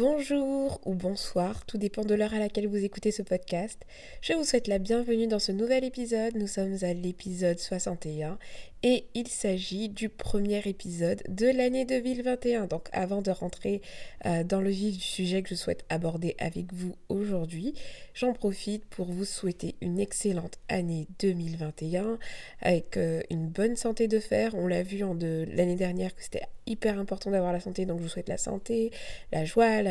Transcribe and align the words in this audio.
Bonjour 0.00 0.80
ou 0.86 0.94
bonsoir, 0.94 1.66
tout 1.66 1.76
dépend 1.76 2.06
de 2.06 2.14
l'heure 2.14 2.32
à 2.32 2.38
laquelle 2.38 2.66
vous 2.66 2.82
écoutez 2.82 3.10
ce 3.10 3.20
podcast. 3.20 3.78
Je 4.22 4.32
vous 4.32 4.44
souhaite 4.44 4.66
la 4.66 4.78
bienvenue 4.78 5.26
dans 5.26 5.38
ce 5.38 5.52
nouvel 5.52 5.84
épisode. 5.84 6.36
Nous 6.36 6.46
sommes 6.46 6.78
à 6.80 6.94
l'épisode 6.94 7.58
61 7.58 8.38
et 8.82 9.04
il 9.14 9.28
s'agit 9.28 9.90
du 9.90 10.08
premier 10.08 10.62
épisode 10.64 11.22
de 11.28 11.46
l'année 11.46 11.84
2021. 11.84 12.66
Donc 12.66 12.88
avant 12.92 13.20
de 13.20 13.30
rentrer 13.30 13.82
euh, 14.24 14.42
dans 14.42 14.62
le 14.62 14.70
vif 14.70 14.96
du 14.96 15.04
sujet 15.04 15.42
que 15.42 15.50
je 15.50 15.54
souhaite 15.54 15.84
aborder 15.90 16.34
avec 16.38 16.72
vous 16.72 16.94
aujourd'hui, 17.10 17.74
j'en 18.14 18.32
profite 18.32 18.86
pour 18.86 19.12
vous 19.12 19.26
souhaiter 19.26 19.74
une 19.82 20.00
excellente 20.00 20.58
année 20.70 21.08
2021 21.18 22.18
avec 22.62 22.96
euh, 22.96 23.20
une 23.28 23.48
bonne 23.48 23.76
santé 23.76 24.08
de 24.08 24.18
fer. 24.18 24.54
On 24.54 24.66
l'a 24.66 24.82
vu 24.82 25.04
en 25.04 25.14
l'année 25.14 25.76
dernière 25.76 26.14
que 26.14 26.22
c'était 26.22 26.46
hyper 26.66 26.98
important 26.98 27.30
d'avoir 27.30 27.52
la 27.52 27.60
santé, 27.60 27.84
donc 27.84 27.98
je 27.98 28.04
vous 28.04 28.08
souhaite 28.08 28.28
la 28.28 28.38
santé, 28.38 28.92
la 29.32 29.44
joie, 29.44 29.82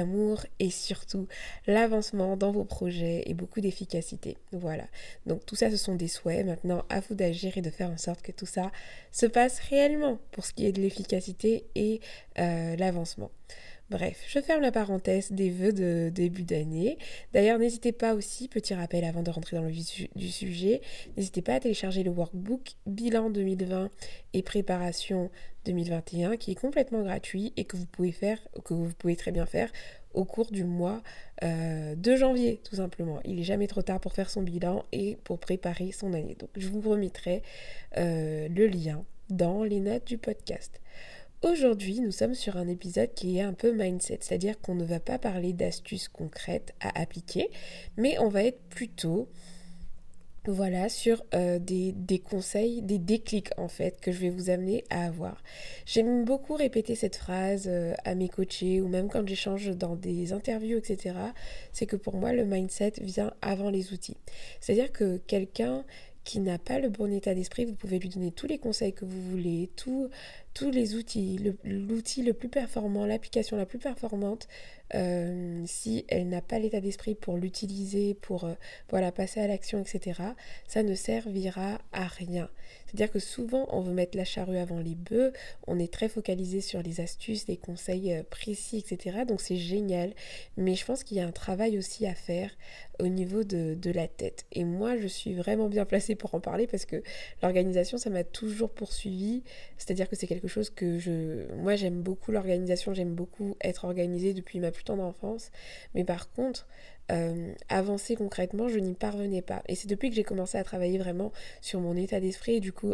et 0.59 0.69
surtout 0.69 1.27
l'avancement 1.67 2.37
dans 2.37 2.51
vos 2.51 2.63
projets 2.63 3.23
et 3.25 3.33
beaucoup 3.33 3.61
d'efficacité. 3.61 4.37
Voilà. 4.51 4.85
Donc 5.25 5.45
tout 5.45 5.55
ça 5.55 5.69
ce 5.71 5.77
sont 5.77 5.95
des 5.95 6.07
souhaits. 6.07 6.45
Maintenant 6.45 6.85
à 6.89 6.99
vous 6.99 7.15
d'agir 7.15 7.57
et 7.57 7.61
de 7.61 7.69
faire 7.69 7.89
en 7.89 7.97
sorte 7.97 8.21
que 8.21 8.31
tout 8.31 8.45
ça 8.45 8.71
se 9.11 9.25
passe 9.25 9.59
réellement 9.59 10.19
pour 10.31 10.45
ce 10.45 10.53
qui 10.53 10.65
est 10.65 10.71
de 10.71 10.81
l'efficacité 10.81 11.65
et 11.75 12.01
euh, 12.37 12.75
l'avancement. 12.75 13.31
Bref, 13.89 14.23
je 14.27 14.39
ferme 14.39 14.61
la 14.61 14.71
parenthèse 14.71 15.31
des 15.31 15.49
vœux 15.49 15.73
de 15.73 16.11
début 16.13 16.43
d'année. 16.43 16.99
D'ailleurs, 17.33 17.57
n'hésitez 17.57 17.91
pas 17.91 18.13
aussi, 18.13 18.47
petit 18.47 18.75
rappel 18.75 19.03
avant 19.03 19.23
de 19.23 19.31
rentrer 19.31 19.57
dans 19.57 19.63
le 19.63 19.69
vif 19.69 20.07
du 20.15 20.29
sujet, 20.29 20.81
n'hésitez 21.17 21.41
pas 21.41 21.55
à 21.55 21.59
télécharger 21.59 22.03
le 22.03 22.11
workbook 22.11 22.75
Bilan 22.85 23.31
2020 23.31 23.89
et 24.33 24.43
Préparation 24.43 25.31
2021 25.65 26.37
qui 26.37 26.51
est 26.51 26.55
complètement 26.55 27.01
gratuit 27.01 27.51
et 27.57 27.65
que 27.65 27.77
vous 27.77 27.87
pouvez 27.87 28.11
faire, 28.11 28.37
que 28.63 28.75
vous 28.75 28.93
pouvez 28.93 29.15
très 29.15 29.31
bien 29.31 29.47
faire 29.47 29.71
au 30.13 30.23
cours 30.23 30.51
du 30.51 30.63
mois 30.63 31.01
euh, 31.43 31.95
de 31.95 32.15
janvier, 32.15 32.61
tout 32.63 32.75
simplement. 32.75 33.19
Il 33.25 33.37
n'est 33.37 33.43
jamais 33.43 33.67
trop 33.67 33.81
tard 33.81 33.99
pour 33.99 34.13
faire 34.13 34.29
son 34.29 34.43
bilan 34.43 34.85
et 34.91 35.17
pour 35.23 35.39
préparer 35.39 35.91
son 35.91 36.13
année. 36.13 36.35
Donc, 36.37 36.49
je 36.55 36.67
vous 36.67 36.81
remettrai 36.81 37.41
euh, 37.97 38.47
le 38.49 38.67
lien 38.67 39.03
dans 39.29 39.63
les 39.63 39.79
notes 39.79 40.05
du 40.05 40.17
podcast. 40.17 40.79
Aujourd'hui, 41.41 42.01
nous 42.01 42.11
sommes 42.11 42.35
sur 42.35 42.57
un 42.57 42.67
épisode 42.67 43.13
qui 43.13 43.37
est 43.37 43.41
un 43.41 43.53
peu 43.53 43.71
mindset, 43.71 44.19
c'est-à-dire 44.19 44.59
qu'on 44.59 44.75
ne 44.75 44.83
va 44.83 44.99
pas 44.99 45.17
parler 45.17 45.53
d'astuces 45.53 46.09
concrètes 46.09 46.73
à 46.81 46.99
appliquer, 46.99 47.49
mais 47.95 48.19
on 48.19 48.27
va 48.27 48.43
être 48.43 48.59
plutôt 48.69 49.29
voilà, 50.45 50.89
sur 50.89 51.23
euh, 51.33 51.57
des, 51.59 51.93
conseils, 52.19 52.81
des 52.81 52.97
déclics 52.97 53.51
en 53.57 53.69
fait 53.69 54.01
que 54.01 54.11
je 54.11 54.19
vais 54.19 54.29
vous 54.29 54.49
amener 54.49 54.83
à 54.89 55.05
avoir. 55.05 55.41
J'aime 55.85 56.25
beaucoup 56.25 56.55
répéter 56.55 56.95
cette 56.95 57.15
phrase 57.15 57.67
euh, 57.67 57.93
à 58.03 58.15
mes 58.15 58.27
coachés 58.27 58.81
ou 58.81 58.89
même 58.89 59.07
quand 59.07 59.25
j'échange 59.25 59.69
dans 59.69 59.95
des 59.95 60.33
interviews, 60.33 60.77
etc. 60.77 61.15
C'est 61.71 61.85
que 61.85 61.95
pour 61.95 62.17
moi, 62.17 62.33
le 62.33 62.43
mindset 62.43 62.93
vient 63.01 63.33
avant 63.41 63.69
les 63.69 63.93
outils. 63.93 64.17
C'est-à-dire 64.59 64.91
que 64.91 65.17
quelqu'un 65.27 65.85
qui 66.23 66.39
n'a 66.39 66.59
pas 66.59 66.79
le 66.79 66.89
bon 66.89 67.11
état 67.11 67.33
d'esprit, 67.33 67.65
vous 67.65 67.73
pouvez 67.73 67.97
lui 67.97 68.09
donner 68.09 68.31
tous 68.31 68.45
les 68.45 68.59
conseils 68.59 68.93
que 68.93 69.05
vous 69.05 69.21
voulez, 69.31 69.69
tous 70.53 70.71
les 70.71 70.95
outils, 70.95 71.39
l'outil 71.63 72.23
le, 72.23 72.33
plus 72.33 72.49
performant, 72.49 73.05
l'application 73.05 73.57
la 73.57 73.65
plus 73.65 73.79
performante, 73.79 74.47
euh, 74.95 75.61
si 75.67 76.05
elle 76.07 76.29
n'a 76.29 76.41
pas 76.41 76.57
l'état 76.57 76.81
d'esprit 76.81 77.13
pour 77.13 77.37
l'utiliser, 77.37 78.15
pour 78.15 78.45
euh, 78.45 78.53
voilà, 78.89 79.11
passer 79.11 79.39
à 79.39 79.47
l'action, 79.47 79.81
etc., 79.81 80.21
ça 80.67 80.81
ne 80.81 80.95
servira 80.95 81.79
à 81.91 82.07
rien. 82.07 82.49
C'est-à-dire 82.87 83.11
que 83.11 83.19
souvent, 83.19 83.67
on 83.71 83.81
veut 83.81 83.93
mettre 83.93 84.17
la 84.17 84.25
charrue 84.25 84.57
avant 84.57 84.79
les 84.79 84.95
bœufs, 84.95 85.31
on 85.67 85.77
est 85.77 85.93
très 85.93 86.09
focalisé 86.09 86.59
sur 86.59 86.81
les 86.81 87.01
astuces, 87.01 87.47
les 87.47 87.57
conseils 87.57 88.13
euh, 88.13 88.23
précis, 88.23 88.77
etc. 88.77 89.19
Donc 89.27 89.41
c'est 89.41 89.57
génial, 89.57 90.13
mais 90.57 90.75
je 90.75 90.85
pense 90.85 91.03
qu'il 91.03 91.17
y 91.17 91.19
a 91.19 91.27
un 91.27 91.31
travail 91.31 91.77
aussi 91.77 92.07
à 92.07 92.15
faire 92.15 92.49
au 92.99 93.07
niveau 93.07 93.43
de, 93.43 93.75
de 93.75 93.91
la 93.91 94.07
tête. 94.07 94.45
Et 94.51 94.63
moi, 94.63 94.97
je 94.97 95.07
suis 95.07 95.33
vraiment 95.33 95.69
bien 95.69 95.85
placée 95.85 96.15
pour 96.15 96.33
en 96.33 96.39
parler 96.39 96.67
parce 96.67 96.85
que 96.85 97.01
l'organisation, 97.43 97.97
ça 97.97 98.09
m'a 98.09 98.23
toujours 98.23 98.71
poursuivi. 98.71 99.43
C'est-à-dire 99.77 100.09
que 100.09 100.15
c'est 100.15 100.27
quelque 100.27 100.38
chose 100.47 100.69
que 100.69 100.97
je... 100.97 101.51
Moi, 101.55 101.75
j'aime 101.75 102.01
beaucoup 102.01 102.31
l'organisation, 102.31 102.93
j'aime 102.93 103.13
beaucoup 103.13 103.55
être 103.61 103.85
organisée 103.85 104.33
depuis 104.33 104.59
ma 104.59 104.71
plus 104.71 104.83
tendre 104.83 105.03
enfance. 105.03 105.51
Mais 105.93 106.03
par 106.03 106.31
contre, 106.31 106.67
euh, 107.11 107.53
avancer 107.69 108.15
concrètement, 108.15 108.67
je 108.67 108.79
n'y 108.79 108.93
parvenais 108.93 109.41
pas. 109.41 109.63
Et 109.67 109.75
c'est 109.75 109.87
depuis 109.87 110.09
que 110.09 110.15
j'ai 110.15 110.23
commencé 110.23 110.57
à 110.57 110.63
travailler 110.63 110.97
vraiment 110.97 111.31
sur 111.61 111.81
mon 111.81 111.95
état 111.95 112.19
d'esprit 112.19 112.55
et 112.55 112.59
du 112.59 112.71
coup 112.71 112.93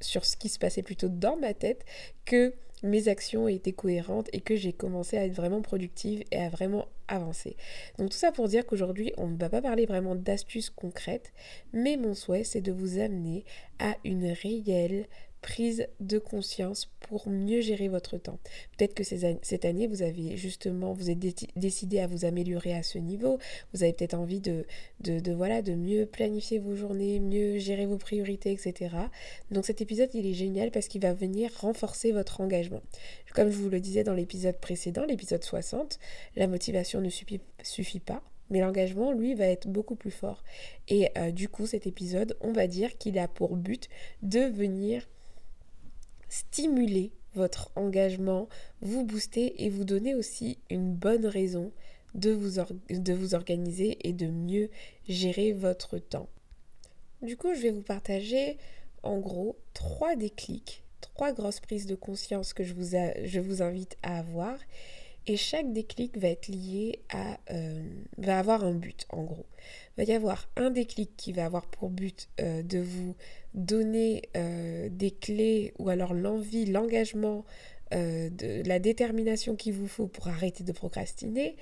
sur 0.00 0.24
ce 0.24 0.36
qui 0.36 0.48
se 0.48 0.58
passait 0.58 0.82
plutôt 0.82 1.08
dans 1.08 1.36
ma 1.36 1.54
tête 1.54 1.84
que 2.24 2.54
mes 2.82 3.08
actions 3.08 3.48
étaient 3.48 3.72
cohérentes 3.72 4.28
et 4.32 4.40
que 4.40 4.54
j'ai 4.54 4.72
commencé 4.72 5.16
à 5.16 5.24
être 5.24 5.32
vraiment 5.32 5.62
productive 5.62 6.22
et 6.30 6.36
à 6.36 6.50
vraiment 6.50 6.88
avancer. 7.08 7.56
Donc 7.98 8.10
tout 8.10 8.16
ça 8.16 8.32
pour 8.32 8.48
dire 8.48 8.66
qu'aujourd'hui 8.66 9.12
on 9.16 9.28
ne 9.28 9.36
va 9.36 9.48
pas 9.48 9.62
parler 9.62 9.86
vraiment 9.86 10.14
d'astuces 10.14 10.70
concrètes, 10.70 11.32
mais 11.72 11.96
mon 11.96 12.14
souhait 12.14 12.44
c'est 12.44 12.60
de 12.60 12.72
vous 12.72 12.98
amener 12.98 13.44
à 13.78 13.96
une 14.04 14.26
réelle 14.26 15.06
prise 15.42 15.86
de 16.00 16.18
conscience 16.18 16.90
pour 17.00 17.28
mieux 17.28 17.60
gérer 17.60 17.88
votre 17.88 18.18
temps. 18.18 18.38
Peut-être 18.76 18.94
que 18.94 19.04
cette 19.04 19.64
année, 19.64 19.86
vous 19.86 20.02
avez 20.02 20.36
justement, 20.36 20.92
vous 20.92 21.10
êtes 21.10 21.18
décidé 21.56 22.00
à 22.00 22.06
vous 22.06 22.24
améliorer 22.24 22.74
à 22.74 22.82
ce 22.82 22.98
niveau. 22.98 23.38
Vous 23.72 23.82
avez 23.82 23.92
peut-être 23.92 24.14
envie 24.14 24.40
de, 24.40 24.66
de, 25.00 25.32
voilà, 25.32 25.62
de 25.62 25.74
mieux 25.74 26.06
planifier 26.06 26.58
vos 26.58 26.74
journées, 26.74 27.20
mieux 27.20 27.58
gérer 27.58 27.86
vos 27.86 27.98
priorités, 27.98 28.52
etc. 28.52 28.96
Donc 29.50 29.66
cet 29.66 29.80
épisode, 29.80 30.10
il 30.14 30.26
est 30.26 30.34
génial 30.34 30.70
parce 30.70 30.88
qu'il 30.88 31.02
va 31.02 31.12
venir 31.12 31.50
renforcer 31.60 32.12
votre 32.12 32.40
engagement. 32.40 32.82
Comme 33.34 33.50
je 33.50 33.58
vous 33.58 33.70
le 33.70 33.80
disais 33.80 34.02
dans 34.02 34.14
l'épisode 34.14 34.58
précédent, 34.58 35.04
l'épisode 35.04 35.44
60, 35.44 35.98
la 36.36 36.46
motivation 36.46 37.00
ne 37.00 37.10
suffit, 37.10 38.00
pas. 38.00 38.22
Mais 38.48 38.60
l'engagement, 38.60 39.12
lui, 39.12 39.34
va 39.34 39.46
être 39.46 39.68
beaucoup 39.68 39.96
plus 39.96 40.10
fort. 40.10 40.42
Et 40.88 41.10
euh, 41.18 41.32
du 41.32 41.48
coup, 41.48 41.66
cet 41.66 41.86
épisode, 41.86 42.36
on 42.40 42.52
va 42.52 42.66
dire 42.66 42.96
qu'il 42.96 43.18
a 43.18 43.28
pour 43.28 43.56
but 43.56 43.88
de 44.22 44.40
venir 44.40 45.06
stimuler 46.36 47.12
votre 47.34 47.70
engagement, 47.76 48.48
vous 48.80 49.04
booster 49.04 49.64
et 49.64 49.68
vous 49.68 49.84
donner 49.84 50.14
aussi 50.14 50.58
une 50.70 50.92
bonne 50.92 51.26
raison 51.26 51.72
de 52.14 52.30
vous, 52.30 53.34
organiser 53.34 53.98
et 54.08 54.12
de 54.12 54.26
mieux 54.26 54.70
gérer 55.08 55.52
votre 55.52 55.98
temps. 55.98 56.28
Du 57.22 57.36
coup, 57.36 57.54
je 57.54 57.60
vais 57.60 57.70
vous 57.70 57.82
partager 57.82 58.56
en 59.02 59.18
gros 59.18 59.56
trois 59.74 60.16
déclics, 60.16 60.82
trois 61.00 61.32
grosses 61.32 61.60
prises 61.60 61.86
de 61.86 61.94
conscience 61.94 62.52
que 62.52 62.64
je 62.64 63.40
vous 63.40 63.62
invite 63.62 63.96
à 64.02 64.18
avoir. 64.18 64.58
Et 65.26 65.36
chaque 65.36 65.72
déclic 65.72 66.18
va 66.18 66.28
être 66.28 66.48
lié 66.48 67.00
à... 67.10 67.38
Euh, 67.50 67.82
va 68.18 68.38
avoir 68.38 68.64
un 68.64 68.74
but 68.74 69.06
en 69.10 69.24
gros. 69.24 69.46
Il 69.96 70.04
va 70.04 70.12
y 70.12 70.14
avoir 70.14 70.48
un 70.56 70.70
déclic 70.70 71.16
qui 71.16 71.32
va 71.32 71.46
avoir 71.46 71.66
pour 71.66 71.90
but 71.90 72.28
euh, 72.40 72.62
de 72.62 72.78
vous 72.78 73.16
donner 73.54 74.22
euh, 74.36 74.88
des 74.90 75.10
clés 75.10 75.74
ou 75.78 75.88
alors 75.88 76.14
l'envie, 76.14 76.66
l'engagement, 76.66 77.44
la 77.92 78.78
détermination 78.80 79.54
qu'il 79.54 79.72
vous 79.72 79.86
faut 79.86 80.08
pour 80.08 80.26
arrêter 80.26 80.64
de 80.64 80.72
procrastiner, 80.72 81.54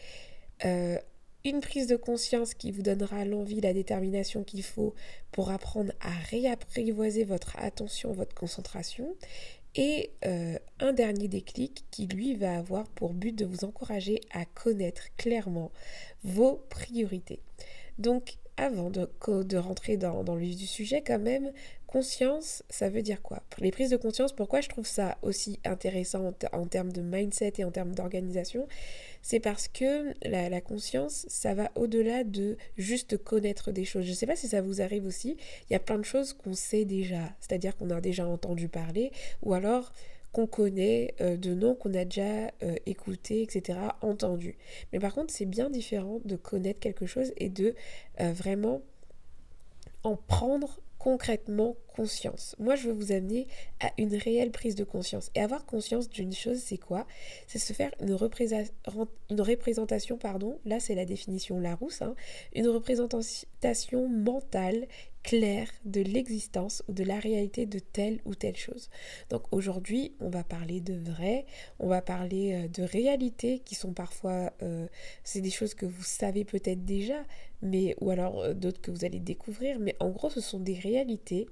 une 1.44 1.60
prise 1.60 1.86
de 1.86 1.96
conscience 1.96 2.54
qui 2.54 2.70
vous 2.70 2.80
donnera 2.80 3.26
l'envie, 3.26 3.60
la 3.60 3.74
détermination 3.74 4.42
qu'il 4.42 4.62
faut 4.62 4.94
pour 5.32 5.50
apprendre 5.50 5.92
à 6.00 6.10
réapprivoiser 6.30 7.24
votre 7.24 7.58
attention, 7.58 8.12
votre 8.12 8.34
concentration, 8.34 9.14
et 9.76 10.10
un 10.80 10.92
dernier 10.92 11.28
déclic 11.28 11.84
qui 11.90 12.06
lui 12.06 12.34
va 12.34 12.56
avoir 12.56 12.86
pour 12.88 13.12
but 13.12 13.32
de 13.32 13.44
vous 13.44 13.64
encourager 13.64 14.20
à 14.32 14.44
connaître 14.44 15.08
clairement 15.16 15.72
vos 16.22 16.64
priorités. 16.70 17.40
Donc 17.98 18.36
avant 18.56 18.90
de, 18.90 19.10
de 19.42 19.56
rentrer 19.56 19.96
dans, 19.96 20.22
dans, 20.22 20.34
le 20.34 20.42
vif 20.42 20.56
du 20.56 20.66
sujet, 20.66 21.02
quand 21.04 21.18
même, 21.18 21.52
conscience, 21.94 22.64
ça 22.70 22.88
veut 22.88 23.02
dire 23.02 23.22
quoi? 23.22 23.40
Les 23.60 23.70
prises 23.70 23.90
de 23.90 23.96
conscience, 23.96 24.32
pourquoi 24.32 24.60
je 24.60 24.68
trouve 24.68 24.84
ça 24.84 25.16
aussi 25.22 25.60
intéressant 25.64 26.34
en, 26.52 26.66
termes 26.66 26.90
de 26.90 27.02
mindset 27.02 27.52
et 27.58 27.64
en 27.64 27.70
termes 27.70 27.94
d'organisation? 27.94 28.66
C'est 29.22 29.38
parce 29.38 29.68
que 29.68 30.12
la, 30.28 30.60
conscience, 30.60 31.24
ça 31.28 31.54
va 31.54 31.70
au-delà 31.76 32.24
de 32.24 32.56
juste 32.76 33.16
connaître 33.22 33.70
des 33.70 33.84
choses. 33.84 34.06
Je 34.06 34.10
ne 34.10 34.14
sais 34.16 34.26
pas 34.26 34.34
si 34.34 34.48
ça 34.48 34.60
vous 34.60 34.82
arrive 34.82 35.06
aussi, 35.06 35.36
il 35.70 35.72
y 35.72 35.76
a 35.76 35.78
plein 35.78 35.96
de 35.96 36.04
choses 36.04 36.32
qu'on 36.32 36.54
sait 36.54 36.84
déjà, 36.84 37.32
c'est-à-dire 37.38 37.76
qu'on 37.76 37.90
a 37.90 38.00
déjà 38.00 38.26
entendu 38.26 38.66
parler, 38.66 39.12
ou 39.44 39.54
alors 39.54 39.92
qu'on 40.32 40.48
connaît, 40.48 41.14
euh, 41.20 41.36
de 41.36 41.54
noms 41.54 41.76
qu'on 41.76 41.94
a 41.94 42.04
déjà 42.04 42.50
euh, 42.64 42.74
écoutés, 42.86 43.42
etc., 43.42 43.78
entendus. 44.00 44.56
Mais 44.92 44.98
par 44.98 45.14
contre, 45.14 45.32
c'est 45.32 45.46
bien 45.46 45.70
différent 45.70 46.18
de 46.24 46.34
connaître 46.34 46.80
quelque 46.80 47.06
chose 47.06 47.32
et 47.36 47.50
de 47.50 47.76
vraiment 48.18 48.82
en 50.02 50.16
prendre 50.16 50.80
concrètement 51.04 51.76
conscience. 51.86 52.56
Moi, 52.58 52.76
je 52.76 52.88
veux 52.88 52.94
vous 52.94 53.12
amener 53.12 53.46
à 53.78 53.92
une 53.98 54.16
réelle 54.16 54.50
prise 54.50 54.74
de 54.74 54.84
conscience. 54.84 55.30
Et 55.34 55.42
avoir 55.42 55.66
conscience 55.66 56.08
d'une 56.08 56.32
chose, 56.32 56.60
c'est 56.60 56.78
quoi? 56.78 57.06
C'est 57.46 57.58
se 57.58 57.74
faire 57.74 57.90
une, 58.00 58.14
représentation, 58.14 60.16
pardon, 60.16 60.58
là 60.64 60.80
c'est 60.80 60.94
la 60.94 61.04
définition 61.04 61.60
Larousse, 61.60 62.00
hein, 62.00 62.14
une 62.54 62.68
représentation 62.68 64.08
mentale 64.08 64.86
claire 65.24 65.68
de 65.84 66.02
l'existence 66.02 66.84
ou 66.86 66.92
de 66.92 67.02
la 67.02 67.18
réalité 67.18 67.66
de 67.66 67.80
telle 67.80 68.20
ou 68.24 68.34
telle 68.34 68.56
chose. 68.56 68.90
Donc 69.30 69.42
aujourd'hui, 69.50 70.14
on 70.20 70.28
va 70.28 70.44
parler 70.44 70.80
de 70.80 70.94
vrai, 70.94 71.46
on 71.80 71.88
va 71.88 72.02
parler 72.02 72.52
euh, 72.52 72.68
de 72.68 72.82
réalité 72.82 73.60
qui 73.64 73.74
sont 73.74 73.94
parfois, 73.94 74.52
euh, 74.62 74.86
c'est 75.24 75.40
des 75.40 75.50
choses 75.50 75.74
que 75.74 75.86
vous 75.86 76.02
savez 76.02 76.44
peut-être 76.44 76.84
déjà, 76.84 77.24
mais 77.62 77.96
ou 78.00 78.10
alors 78.10 78.42
euh, 78.42 78.52
d'autres 78.52 78.80
que 78.80 78.90
vous 78.90 79.04
allez 79.04 79.18
découvrir, 79.18 79.80
mais 79.80 79.96
en 79.98 80.10
gros, 80.10 80.30
ce 80.30 80.42
sont 80.42 80.60
des 80.60 80.74
réalités 80.74 81.48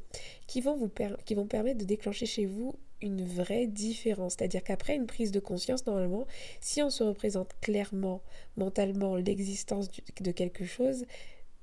qui 0.47 0.61
vont 0.61 0.77
vous 0.77 0.91
qui 1.25 1.35
vont 1.35 1.47
permettre 1.47 1.79
de 1.79 1.85
déclencher 1.85 2.27
chez 2.27 2.45
vous 2.45 2.77
une 3.01 3.25
vraie 3.25 3.67
différence. 3.67 4.35
C'est-à-dire 4.35 4.63
qu'après 4.63 4.95
une 4.95 5.07
prise 5.07 5.33
de 5.33 5.41
conscience, 5.41 5.87
normalement, 5.87 6.27
si 6.61 6.83
on 6.83 6.91
se 6.91 7.03
représente 7.03 7.51
clairement, 7.61 8.23
mentalement, 8.57 9.17
l'existence 9.17 9.89
de 10.21 10.31
quelque 10.31 10.65
chose, 10.65 11.05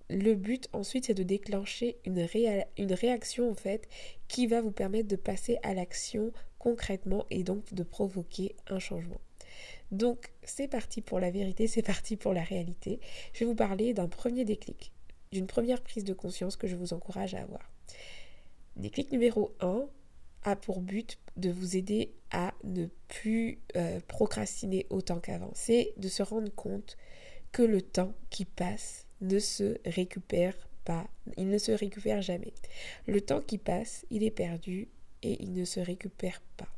le 0.09 0.33
but 0.33 0.69
ensuite 0.73 1.05
c'est 1.05 1.13
de 1.13 1.23
déclencher 1.23 1.97
une, 2.05 2.19
réaction 2.93 3.49
en 3.49 3.55
fait 3.55 3.87
qui 4.27 4.47
va 4.47 4.61
vous 4.61 4.71
permettre 4.71 5.07
de 5.07 5.15
passer 5.15 5.57
à 5.63 5.73
l'action 5.73 6.31
concrètement 6.57 7.25
et 7.29 7.43
donc 7.43 7.73
de 7.73 7.83
provoquer 7.83 8.55
un 8.67 8.79
changement. 8.79 9.21
Donc 9.91 10.31
c'est 10.43 10.67
parti 10.67 11.01
pour 11.01 11.19
la 11.19 11.31
vérité, 11.31 11.67
c'est 11.67 11.81
parti 11.81 12.15
pour 12.15 12.33
la 12.33 12.43
réalité. 12.43 12.99
Je 13.33 13.39
vais 13.39 13.45
vous 13.45 13.55
parler 13.55 13.93
d'un 13.93 14.07
premier 14.07 14.45
déclic, 14.45 14.91
d'une 15.31 15.47
première 15.47 15.81
prise 15.81 16.03
de 16.03 16.13
conscience 16.13 16.55
que 16.55 16.67
je 16.67 16.75
vous 16.75 16.93
encourage 16.93 17.33
à 17.33 17.41
avoir. 17.41 17.71
Déclic 18.75 19.11
numéro 19.11 19.55
1 19.61 19.87
a 20.43 20.55
pour 20.55 20.81
but 20.81 21.17
de 21.37 21.49
vous 21.49 21.75
aider 21.75 22.13
à 22.31 22.53
ne 22.63 22.87
plus 23.07 23.59
euh, 23.75 23.99
procrastiner 24.07 24.85
autant 24.89 25.19
qu'avant. 25.19 25.51
C'est 25.53 25.93
de 25.97 26.07
se 26.07 26.23
rendre 26.23 26.53
compte 26.53 26.97
que 27.51 27.63
le 27.63 27.81
temps 27.81 28.13
qui 28.29 28.45
passe 28.45 29.07
ne 29.21 29.39
se 29.39 29.77
récupère 29.85 30.55
pas. 30.85 31.07
Il 31.37 31.49
ne 31.49 31.57
se 31.57 31.71
récupère 31.71 32.21
jamais. 32.21 32.53
Le 33.05 33.21
temps 33.21 33.41
qui 33.41 33.57
passe, 33.57 34.05
il 34.09 34.23
est 34.23 34.31
perdu 34.31 34.87
et 35.23 35.41
il 35.41 35.53
ne 35.53 35.65
se 35.65 35.79
récupère 35.79 36.41
pas. 36.57 36.69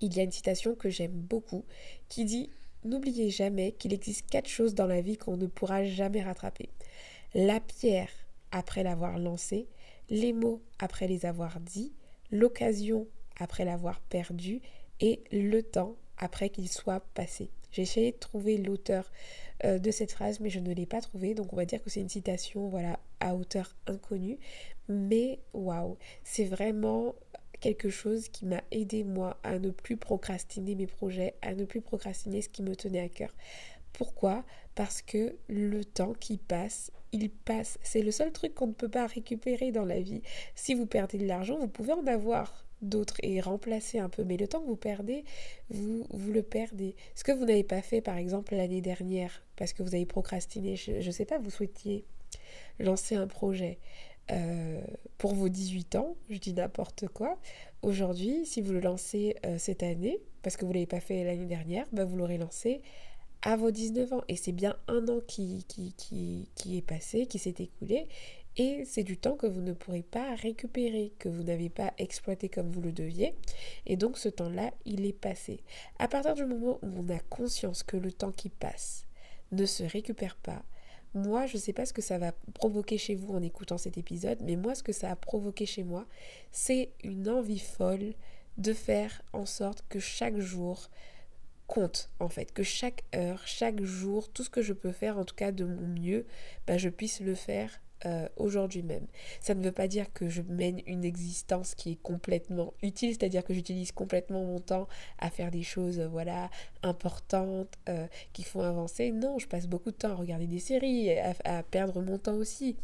Il 0.00 0.16
y 0.16 0.20
a 0.20 0.22
une 0.22 0.32
citation 0.32 0.74
que 0.74 0.88
j'aime 0.88 1.12
beaucoup 1.12 1.64
qui 2.08 2.24
dit 2.24 2.50
N'oubliez 2.82 3.28
jamais 3.28 3.72
qu'il 3.72 3.92
existe 3.92 4.26
quatre 4.30 4.48
choses 4.48 4.74
dans 4.74 4.86
la 4.86 5.02
vie 5.02 5.18
qu'on 5.18 5.36
ne 5.36 5.46
pourra 5.46 5.84
jamais 5.84 6.22
rattraper. 6.22 6.70
La 7.34 7.60
pierre 7.60 8.08
après 8.52 8.82
l'avoir 8.82 9.18
lancée, 9.18 9.68
les 10.08 10.32
mots 10.32 10.62
après 10.78 11.06
les 11.06 11.26
avoir 11.26 11.60
dits, 11.60 11.92
l'occasion 12.30 13.06
après 13.38 13.66
l'avoir 13.66 14.00
perdue 14.00 14.62
et 15.00 15.22
le 15.30 15.62
temps 15.62 15.96
après 16.16 16.48
qu'il 16.48 16.68
soit 16.70 17.00
passé. 17.12 17.50
J'ai 17.72 17.82
essayé 17.82 18.12
de 18.12 18.18
trouver 18.18 18.56
l'auteur 18.58 19.10
euh, 19.64 19.78
de 19.78 19.90
cette 19.90 20.12
phrase, 20.12 20.40
mais 20.40 20.50
je 20.50 20.60
ne 20.60 20.72
l'ai 20.72 20.86
pas 20.86 21.00
trouvée. 21.00 21.34
Donc 21.34 21.52
on 21.52 21.56
va 21.56 21.64
dire 21.64 21.82
que 21.82 21.90
c'est 21.90 22.00
une 22.00 22.08
citation, 22.08 22.68
voilà, 22.68 22.98
à 23.20 23.34
hauteur 23.34 23.76
inconnue. 23.86 24.38
Mais 24.88 25.38
waouh, 25.52 25.96
c'est 26.24 26.44
vraiment 26.44 27.14
quelque 27.60 27.90
chose 27.90 28.28
qui 28.28 28.46
m'a 28.46 28.62
aidé 28.70 29.04
moi 29.04 29.36
à 29.42 29.58
ne 29.58 29.70
plus 29.70 29.96
procrastiner 29.96 30.74
mes 30.74 30.86
projets, 30.86 31.34
à 31.42 31.54
ne 31.54 31.64
plus 31.64 31.80
procrastiner 31.80 32.42
ce 32.42 32.48
qui 32.48 32.62
me 32.62 32.74
tenait 32.74 33.00
à 33.00 33.08
cœur. 33.08 33.34
Pourquoi? 33.92 34.44
Parce 34.74 35.02
que 35.02 35.36
le 35.48 35.84
temps 35.84 36.14
qui 36.14 36.38
passe, 36.38 36.90
il 37.12 37.28
passe. 37.30 37.78
C'est 37.82 38.02
le 38.02 38.10
seul 38.10 38.32
truc 38.32 38.54
qu'on 38.54 38.68
ne 38.68 38.72
peut 38.72 38.88
pas 38.88 39.06
récupérer 39.06 39.72
dans 39.72 39.84
la 39.84 40.00
vie. 40.00 40.22
Si 40.54 40.74
vous 40.74 40.86
perdez 40.86 41.18
de 41.18 41.26
l'argent, 41.26 41.58
vous 41.58 41.68
pouvez 41.68 41.92
en 41.92 42.06
avoir 42.06 42.64
d'autres 42.82 43.16
et 43.22 43.40
remplacer 43.40 43.98
un 43.98 44.08
peu. 44.08 44.24
Mais 44.24 44.36
le 44.36 44.48
temps 44.48 44.60
que 44.60 44.66
vous 44.66 44.76
perdez, 44.76 45.24
vous, 45.70 46.04
le 46.32 46.42
perdez. 46.42 46.96
Ce 47.14 47.24
que 47.24 47.32
vous 47.32 47.44
n'avez 47.44 47.64
pas 47.64 47.82
fait, 47.82 48.00
par 48.00 48.16
exemple, 48.16 48.54
l'année 48.54 48.80
dernière, 48.80 49.42
parce 49.56 49.72
que 49.72 49.82
vous 49.82 49.94
avez 49.94 50.06
procrastiné, 50.06 50.76
je 50.76 50.92
ne 51.04 51.10
sais 51.10 51.24
pas, 51.24 51.38
vous 51.38 51.50
souhaitiez 51.50 52.04
lancer 52.78 53.14
un 53.14 53.26
projet 53.26 53.78
euh, 54.30 54.80
pour 55.18 55.34
vos 55.34 55.48
18 55.48 55.96
ans, 55.96 56.16
je 56.28 56.38
dis 56.38 56.52
n'importe 56.52 57.08
quoi. 57.08 57.38
Aujourd'hui, 57.82 58.46
si 58.46 58.60
vous 58.60 58.72
le 58.72 58.80
lancez 58.80 59.36
euh, 59.44 59.58
cette 59.58 59.82
année, 59.82 60.20
parce 60.42 60.56
que 60.56 60.64
vous 60.64 60.70
ne 60.70 60.74
l'avez 60.74 60.86
pas 60.86 61.00
fait 61.00 61.24
l'année 61.24 61.46
dernière, 61.46 61.86
bah, 61.92 62.04
vous 62.04 62.16
l'aurez 62.16 62.38
lancé 62.38 62.80
à 63.42 63.56
vos 63.56 63.70
19 63.70 64.12
ans. 64.12 64.22
Et 64.28 64.36
c'est 64.36 64.52
bien 64.52 64.76
un 64.88 65.06
an 65.08 65.20
qui, 65.26 65.64
qui, 65.68 65.94
qui, 65.94 66.48
qui 66.54 66.76
est 66.76 66.82
passé, 66.82 67.26
qui 67.26 67.38
s'est 67.38 67.54
écoulé. 67.58 68.06
Et 68.62 68.84
c'est 68.84 69.04
du 69.04 69.16
temps 69.16 69.36
que 69.36 69.46
vous 69.46 69.62
ne 69.62 69.72
pourrez 69.72 70.02
pas 70.02 70.34
récupérer, 70.34 71.14
que 71.18 71.30
vous 71.30 71.42
n'avez 71.42 71.70
pas 71.70 71.94
exploité 71.96 72.50
comme 72.50 72.70
vous 72.70 72.82
le 72.82 72.92
deviez. 72.92 73.34
Et 73.86 73.96
donc 73.96 74.18
ce 74.18 74.28
temps-là, 74.28 74.70
il 74.84 75.06
est 75.06 75.18
passé. 75.18 75.62
À 75.98 76.08
partir 76.08 76.34
du 76.34 76.44
moment 76.44 76.78
où 76.82 76.88
on 76.98 77.08
a 77.08 77.20
conscience 77.20 77.82
que 77.82 77.96
le 77.96 78.12
temps 78.12 78.32
qui 78.32 78.50
passe 78.50 79.06
ne 79.50 79.64
se 79.64 79.82
récupère 79.82 80.36
pas, 80.36 80.62
moi, 81.14 81.46
je 81.46 81.56
ne 81.56 81.62
sais 81.62 81.72
pas 81.72 81.86
ce 81.86 81.94
que 81.94 82.02
ça 82.02 82.18
va 82.18 82.32
provoquer 82.52 82.98
chez 82.98 83.14
vous 83.14 83.32
en 83.32 83.42
écoutant 83.42 83.78
cet 83.78 83.96
épisode, 83.96 84.42
mais 84.42 84.56
moi, 84.56 84.74
ce 84.74 84.82
que 84.82 84.92
ça 84.92 85.10
a 85.10 85.16
provoqué 85.16 85.64
chez 85.64 85.82
moi, 85.82 86.06
c'est 86.52 86.92
une 87.02 87.30
envie 87.30 87.60
folle 87.60 88.12
de 88.58 88.74
faire 88.74 89.22
en 89.32 89.46
sorte 89.46 89.86
que 89.88 90.00
chaque 90.00 90.36
jour 90.36 90.90
compte, 91.66 92.10
en 92.20 92.28
fait, 92.28 92.52
que 92.52 92.62
chaque 92.62 93.04
heure, 93.14 93.40
chaque 93.46 93.82
jour, 93.82 94.30
tout 94.30 94.44
ce 94.44 94.50
que 94.50 94.60
je 94.60 94.74
peux 94.74 94.92
faire, 94.92 95.16
en 95.16 95.24
tout 95.24 95.34
cas 95.34 95.50
de 95.50 95.64
mon 95.64 95.86
mieux, 95.86 96.26
bah, 96.66 96.76
je 96.76 96.90
puisse 96.90 97.20
le 97.20 97.34
faire 97.34 97.80
euh, 98.06 98.28
aujourd'hui 98.36 98.82
même. 98.82 99.06
Ça 99.40 99.54
ne 99.54 99.62
veut 99.62 99.72
pas 99.72 99.88
dire 99.88 100.12
que 100.12 100.28
je 100.28 100.42
mène 100.42 100.80
une 100.86 101.04
existence 101.04 101.74
qui 101.74 101.92
est 101.92 102.02
complètement 102.02 102.72
utile, 102.82 103.10
c'est-à-dire 103.10 103.44
que 103.44 103.52
j'utilise 103.52 103.92
complètement 103.92 104.42
mon 104.44 104.58
temps 104.58 104.88
à 105.18 105.28
faire 105.30 105.50
des 105.50 105.62
choses, 105.62 106.00
euh, 106.00 106.08
voilà, 106.08 106.50
importantes, 106.82 107.74
euh, 107.88 108.06
qui 108.32 108.42
font 108.42 108.62
avancer. 108.62 109.10
Non, 109.10 109.38
je 109.38 109.46
passe 109.46 109.66
beaucoup 109.66 109.90
de 109.90 109.96
temps 109.96 110.12
à 110.12 110.14
regarder 110.14 110.46
des 110.46 110.60
séries, 110.60 111.10
à 111.44 111.62
perdre 111.62 112.00
mon 112.00 112.16
temps 112.16 112.36
aussi. 112.36 112.76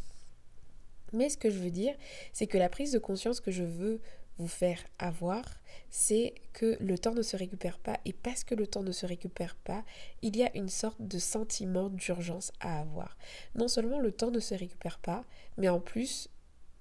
Mais 1.13 1.29
ce 1.29 1.37
que 1.37 1.49
je 1.49 1.59
veux 1.59 1.71
dire, 1.71 1.95
c'est 2.33 2.47
que 2.47 2.57
la 2.57 2.69
prise 2.69 2.91
de 2.91 2.99
conscience 2.99 3.39
que 3.39 3.51
je 3.51 3.63
veux 3.63 4.01
vous 4.37 4.47
faire 4.47 4.79
avoir, 4.99 5.43
c'est 5.89 6.35
que 6.53 6.77
le 6.79 6.97
temps 6.97 7.13
ne 7.13 7.21
se 7.21 7.35
récupère 7.35 7.79
pas 7.79 7.99
et 8.05 8.13
parce 8.13 8.43
que 8.43 8.55
le 8.55 8.67
temps 8.67 8.83
ne 8.83 8.91
se 8.91 9.05
récupère 9.05 9.55
pas, 9.55 9.83
il 10.21 10.35
y 10.35 10.43
a 10.43 10.55
une 10.55 10.69
sorte 10.69 11.01
de 11.01 11.19
sentiment 11.19 11.89
d'urgence 11.89 12.51
à 12.59 12.79
avoir. 12.79 13.17
Non 13.55 13.67
seulement 13.67 13.99
le 13.99 14.11
temps 14.11 14.31
ne 14.31 14.39
se 14.39 14.55
récupère 14.55 14.99
pas, 14.99 15.25
mais 15.57 15.69
en 15.69 15.79
plus 15.79 16.29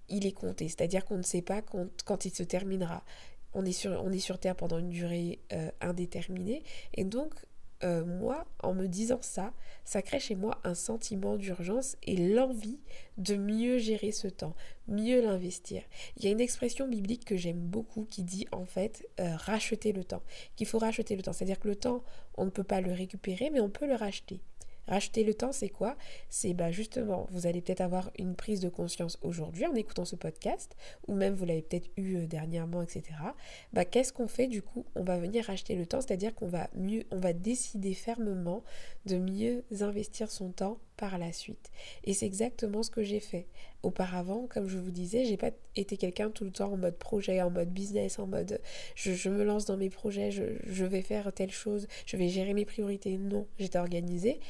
il 0.08 0.26
est 0.26 0.32
compté, 0.32 0.68
c'est-à-dire 0.68 1.04
qu'on 1.04 1.18
ne 1.18 1.22
sait 1.22 1.42
pas 1.42 1.62
quand, 1.62 2.24
il 2.24 2.34
se 2.34 2.42
terminera. 2.42 3.04
On 3.54 3.64
est, 3.64 3.72
sur, 3.72 3.90
on 4.04 4.12
est 4.12 4.18
sur 4.18 4.38
Terre 4.38 4.54
pendant 4.54 4.78
une 4.78 4.90
durée 4.90 5.40
euh, 5.52 5.70
indéterminée 5.80 6.62
et 6.94 7.04
donc 7.04 7.34
euh, 7.84 8.04
moi, 8.04 8.46
en 8.62 8.72
me 8.72 8.86
disant 8.86 9.18
ça, 9.20 9.52
ça 9.84 10.02
crée 10.02 10.20
chez 10.20 10.34
moi 10.34 10.60
un 10.64 10.74
sentiment 10.74 11.36
d'urgence 11.36 11.96
et 12.02 12.16
l'envie 12.16 12.80
de 13.18 13.36
mieux 13.36 13.78
gérer 13.78 14.12
ce 14.12 14.28
temps, 14.28 14.54
mieux 14.88 15.20
l'investir. 15.20 15.82
Il 16.16 16.24
y 16.24 16.28
a 16.28 16.30
une 16.30 16.40
expression 16.40 16.88
biblique 16.88 17.24
que 17.24 17.36
j'aime 17.36 17.60
beaucoup 17.60 18.04
qui 18.04 18.22
dit 18.22 18.46
en 18.52 18.64
fait 18.64 19.06
euh, 19.20 19.36
racheter 19.36 19.92
le 19.92 20.04
temps, 20.04 20.22
qu'il 20.56 20.66
faut 20.66 20.78
racheter 20.78 21.16
le 21.16 21.22
temps. 21.22 21.32
C'est-à-dire 21.32 21.60
que 21.60 21.68
le 21.68 21.76
temps, 21.76 22.02
on 22.36 22.46
ne 22.46 22.50
peut 22.50 22.64
pas 22.64 22.80
le 22.80 22.92
récupérer, 22.92 23.50
mais 23.50 23.60
on 23.60 23.70
peut 23.70 23.86
le 23.86 23.94
racheter. 23.94 24.40
Racheter 24.88 25.24
le 25.24 25.34
temps, 25.34 25.52
c'est 25.52 25.68
quoi? 25.68 25.96
C'est 26.28 26.54
bah 26.54 26.70
justement, 26.70 27.26
vous 27.30 27.46
allez 27.46 27.60
peut-être 27.60 27.80
avoir 27.80 28.10
une 28.18 28.36
prise 28.36 28.60
de 28.60 28.68
conscience 28.68 29.18
aujourd'hui 29.22 29.66
en 29.66 29.74
écoutant 29.74 30.04
ce 30.04 30.16
podcast, 30.16 30.76
ou 31.08 31.14
même 31.14 31.34
vous 31.34 31.44
l'avez 31.44 31.62
peut-être 31.62 31.90
eu 31.96 32.16
euh, 32.16 32.26
dernièrement, 32.26 32.82
etc. 32.82 33.02
Bah 33.72 33.84
qu'est-ce 33.84 34.12
qu'on 34.12 34.28
fait? 34.28 34.46
Du 34.46 34.62
coup 34.62 34.86
On 34.94 35.02
va 35.02 35.18
venir 35.18 35.44
racheter 35.44 35.74
le 35.74 35.86
temps, 35.86 36.00
c'est-à-dire 36.00 36.34
qu'on 36.34 36.48
va 36.48 36.68
mieux, 36.74 37.04
on 37.10 37.18
va 37.18 37.32
décider 37.32 37.94
fermement 37.94 38.62
de 39.06 39.18
mieux 39.18 39.64
investir 39.80 40.30
son 40.30 40.50
temps 40.50 40.78
par 40.96 41.18
la 41.18 41.32
suite. 41.32 41.70
Et 42.04 42.14
c'est 42.14 42.26
exactement 42.26 42.82
ce 42.82 42.90
que 42.90 43.02
j'ai 43.02 43.20
fait. 43.20 43.46
Auparavant, 43.82 44.46
comme 44.48 44.68
je 44.68 44.78
vous 44.78 44.90
disais, 44.90 45.24
j'ai 45.24 45.36
pas 45.36 45.50
été 45.76 45.96
quelqu'un 45.96 46.30
tout 46.30 46.44
le 46.44 46.50
temps 46.50 46.72
en 46.72 46.76
mode 46.76 46.96
projet, 46.96 47.40
en 47.42 47.50
mode 47.50 47.70
business, 47.70 48.18
en 48.18 48.26
mode 48.26 48.60
je, 48.94 49.28
me 49.28 49.44
lance 49.44 49.66
dans 49.66 49.76
mes 49.76 49.90
projets, 49.90 50.30
je, 50.30 50.44
je, 50.64 50.84
vais 50.84 51.02
faire 51.02 51.32
telle 51.32 51.52
chose, 51.52 51.86
je 52.06 52.16
vais 52.16 52.28
gérer 52.28 52.54
mes 52.54 52.64
priorités. 52.64 53.16
Non, 53.18 53.46
j'étais 53.58 53.78
organisée, 53.78 54.40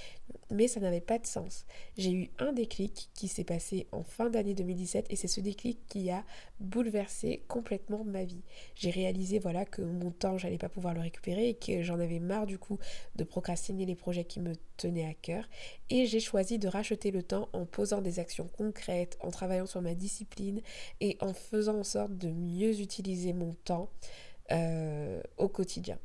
mais 0.50 0.69
ça 0.69 0.81
n'avait 0.81 1.00
pas 1.00 1.19
de 1.19 1.26
sens. 1.26 1.65
J'ai 1.97 2.12
eu 2.12 2.31
un 2.38 2.53
déclic 2.53 3.11
qui 3.15 3.29
s'est 3.29 3.45
passé 3.45 3.87
en 3.93 4.03
fin 4.03 4.31
d'année 4.31 4.55
2017 4.55 5.07
et 5.11 5.17
c'est 5.17 5.29
ce 5.29 5.41
déclic 5.41 5.79
qui 5.88 6.11
a 6.11 6.25
bouleversé 6.61 7.43
complètement 7.49 8.05
ma 8.05 8.25
vie. 8.25 8.43
J'ai 8.75 8.91
réalisé 8.91 9.38
voilà 9.38 9.65
que 9.65 9.83
mon 9.83 10.11
temps, 10.11 10.38
j'allais 10.38 10.59
pas 10.59 10.69
pouvoir 10.69 10.95
le 10.95 11.00
récupérer 11.00 11.49
et 11.50 11.55
que 11.55 11.83
j'en 11.83 11.99
avais 12.00 12.21
marre 12.21 12.47
du 12.47 12.59
coup 12.59 12.79
de 13.17 13.25
procrastiner 13.25 13.87
les 13.87 13.97
projets 13.97 14.25
qui 14.25 14.41
me 14.41 14.55
tenaient 14.76 15.09
à 15.09 15.15
cœur 15.15 15.49
et 15.91 16.07
j'ai 16.07 16.21
choisi 16.21 16.59
de 16.59 16.69
racheter 16.69 17.11
le 17.11 17.23
temps 17.23 17.49
en 17.53 17.65
posant 17.65 18.00
des 18.00 18.19
actions 18.19 18.49
concrètes, 18.57 19.19
en 19.21 19.31
travaillant 19.31 19.67
sur 19.67 19.83
ma 19.83 19.95
discipline 19.95 20.61
et 21.00 21.17
en 21.21 21.33
faisant 21.33 21.79
en 21.79 21.85
sorte 21.85 22.17
de 22.17 22.31
mieux 22.31 22.81
utiliser 22.81 23.33
mon 23.33 23.53
temps 23.65 23.91
euh, 24.53 25.21
au 25.38 25.49
quotidien. 25.49 25.99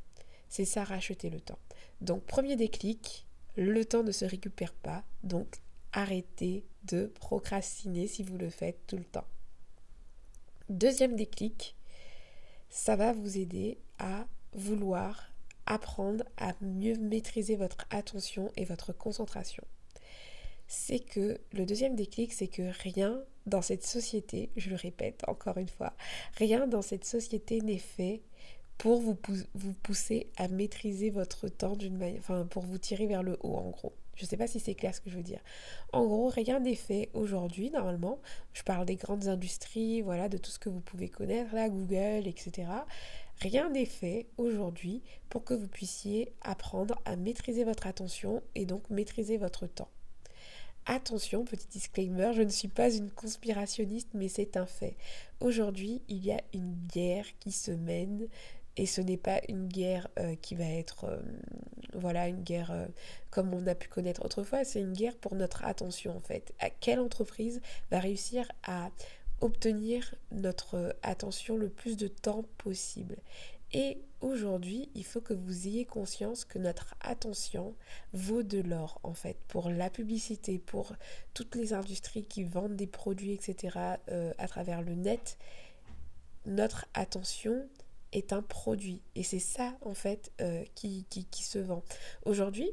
C'est 0.50 0.66
ça, 0.66 0.84
racheter 0.84 1.30
le 1.30 1.40
temps. 1.40 1.60
Donc, 2.02 2.24
premier 2.24 2.56
déclic, 2.56 3.26
le 3.56 3.86
temps 3.86 4.04
ne 4.04 4.12
se 4.12 4.26
récupère 4.26 4.74
pas. 4.74 5.04
Donc, 5.24 5.58
arrêtez 5.94 6.64
de 6.84 7.06
procrastiner 7.06 8.08
si 8.08 8.24
vous 8.24 8.38
le 8.38 8.50
faites 8.50 8.80
tout 8.88 8.98
le 8.98 9.04
temps. 9.04 9.28
Deuxième 10.70 11.16
déclic, 11.16 11.76
ça 12.70 12.96
va 12.96 13.14
vous 13.14 13.38
aider 13.38 13.78
à 14.00 14.26
vouloir 14.54 15.32
apprendre 15.66 16.24
à 16.38 16.54
mieux 16.62 16.98
maîtriser 16.98 17.56
votre 17.56 17.86
attention 17.90 18.52
et 18.56 18.66
votre 18.66 18.94
concentration. 18.94 19.64
C'est 20.68 21.00
que 21.00 21.40
le 21.52 21.66
deuxième 21.66 21.96
déclic, 21.96 22.32
c'est 22.34 22.48
que 22.48 22.72
rien 22.82 23.22
dans 23.46 23.62
cette 23.62 23.86
société, 23.86 24.50
je 24.56 24.70
le 24.70 24.76
répète 24.76 25.24
encore 25.28 25.58
une 25.58 25.68
fois, 25.68 25.94
rien 26.38 26.68
dans 26.68 26.82
cette 26.82 27.06
société 27.06 27.62
n'est 27.62 27.78
fait 27.78 28.22
pour 28.82 29.00
vous, 29.00 29.16
pousser 29.84 30.32
à 30.38 30.48
maîtriser 30.48 31.12
votre 31.12 31.48
temps 31.48 31.76
d'une 31.76 32.00
manière, 32.00 32.18
enfin 32.18 32.48
pour 32.48 32.64
vous 32.64 32.80
tirer 32.80 33.06
vers 33.06 33.22
le 33.22 33.38
haut 33.42 33.54
en 33.54 33.70
gros. 33.70 33.94
Je 34.16 34.24
ne 34.24 34.28
sais 34.28 34.38
pas 34.38 34.48
si 34.48 34.60
c'est 34.60 34.74
clair 34.74 34.96
ce 34.96 35.02
que 35.02 35.12
je 35.12 35.18
veux 35.18 35.24
dire. 35.24 35.40
En 35.94 36.04
gros, 36.04 36.30
rien 36.30 36.60
n'est 36.60 36.74
fait 36.74 37.10
aujourd'hui, 37.14 37.70
normalement. 37.70 38.18
Je 38.54 38.64
parle 38.64 38.88
des 38.88 38.96
grandes 38.96 39.28
industries, 39.28 40.02
voilà, 40.02 40.30
de 40.30 40.40
tout 40.40 40.50
ce 40.50 40.58
que 40.58 40.70
vous 40.70 40.80
pouvez 40.80 41.10
connaître, 41.10 41.54
là, 41.54 41.70
Google, 41.70 42.26
etc. 42.26 42.70
Rien 43.40 43.70
n'est 43.70 43.86
fait 43.86 44.26
aujourd'hui 44.38 45.04
pour 45.30 45.44
que 45.44 45.54
vous 45.54 45.68
puissiez 45.68 46.34
apprendre 46.42 47.00
à 47.06 47.16
maîtriser 47.16 47.64
votre 47.64 47.86
attention 47.86 48.42
et 48.56 48.66
donc 48.66 48.90
maîtriser 48.90 49.38
votre 49.38 49.68
temps. 49.68 49.90
Attention, 50.88 51.46
petit 51.46 51.68
disclaimer, 51.68 52.32
je 52.34 52.42
ne 52.42 52.50
suis 52.50 52.68
pas 52.68 52.92
une 52.92 53.12
conspirationniste, 53.12 54.10
mais 54.16 54.28
c'est 54.28 54.58
un 54.58 54.66
fait. 54.66 54.96
Aujourd'hui, 55.40 56.02
il 56.08 56.26
y 56.26 56.32
a 56.32 56.42
une 56.56 56.74
guerre 56.92 57.28
qui 57.40 57.52
se 57.52 57.70
mène 57.70 58.28
et 58.78 58.86
ce 58.86 59.02
n'est 59.02 59.18
pas 59.18 59.42
une 59.50 59.68
guerre 59.68 60.08
euh, 60.18 60.36
qui 60.36 60.56
va 60.56 60.66
être, 60.66 61.06
euh, 61.06 61.20
voilà, 61.94 62.28
une 62.28 62.42
guerre 62.42 62.72
euh, 62.72 62.88
comme 63.30 63.54
on 63.54 63.68
a 63.68 63.76
pu 63.76 63.90
connaître 63.90 64.24
autrefois, 64.24 64.64
c'est 64.64 64.80
une 64.80 64.94
guerre 64.94 65.18
pour 65.18 65.36
notre 65.36 65.66
attention 65.66 66.16
en 66.16 66.22
fait. 66.22 66.54
À 66.60 66.70
quelle 66.70 67.00
entreprise 67.00 67.62
va 67.92 68.00
réussir 68.00 68.50
à 68.64 68.90
obtenir 69.42 70.16
notre 70.32 70.96
attention 71.04 71.58
le 71.58 71.70
plus 71.70 71.98
de 71.98 72.08
temps 72.08 72.46
possible? 72.58 73.18
Et 73.74 74.00
aujourd'hui, 74.20 74.90
il 74.96 75.06
faut 75.06 75.22
que 75.22 75.34
vous 75.34 75.68
ayez 75.68 75.86
conscience 75.86 76.44
que 76.44 76.60
notre 76.60 76.94
attention 77.00 77.74
vaut 78.12 78.44
de 78.44 78.60
l'or, 78.60 79.00
en 79.04 79.14
fait, 79.14 79.38
pour 79.48 79.70
la 79.70 79.90
publicité, 79.90 80.60
pour 80.60 80.94
toutes 81.34 81.56
les 81.56 81.72
industries 81.72 82.26
qui 82.26 82.44
vendent 82.44 82.76
des 82.76 82.88
produits, 82.88 83.32
etc., 83.32 83.78
à 84.38 84.48
travers 84.50 84.82
le 84.82 84.94
net. 84.96 85.38
Notre 86.46 86.86
attention 86.94 87.66
est 88.12 88.34
un 88.34 88.42
produit. 88.42 89.02
Et 89.16 89.24
c'est 89.24 89.40
ça, 89.40 89.78
en 89.82 89.94
fait, 89.94 90.32
euh, 90.42 90.64
qui, 90.76 91.06
se 91.34 91.60
vend. 91.60 91.84
Aujourd'hui, 92.26 92.72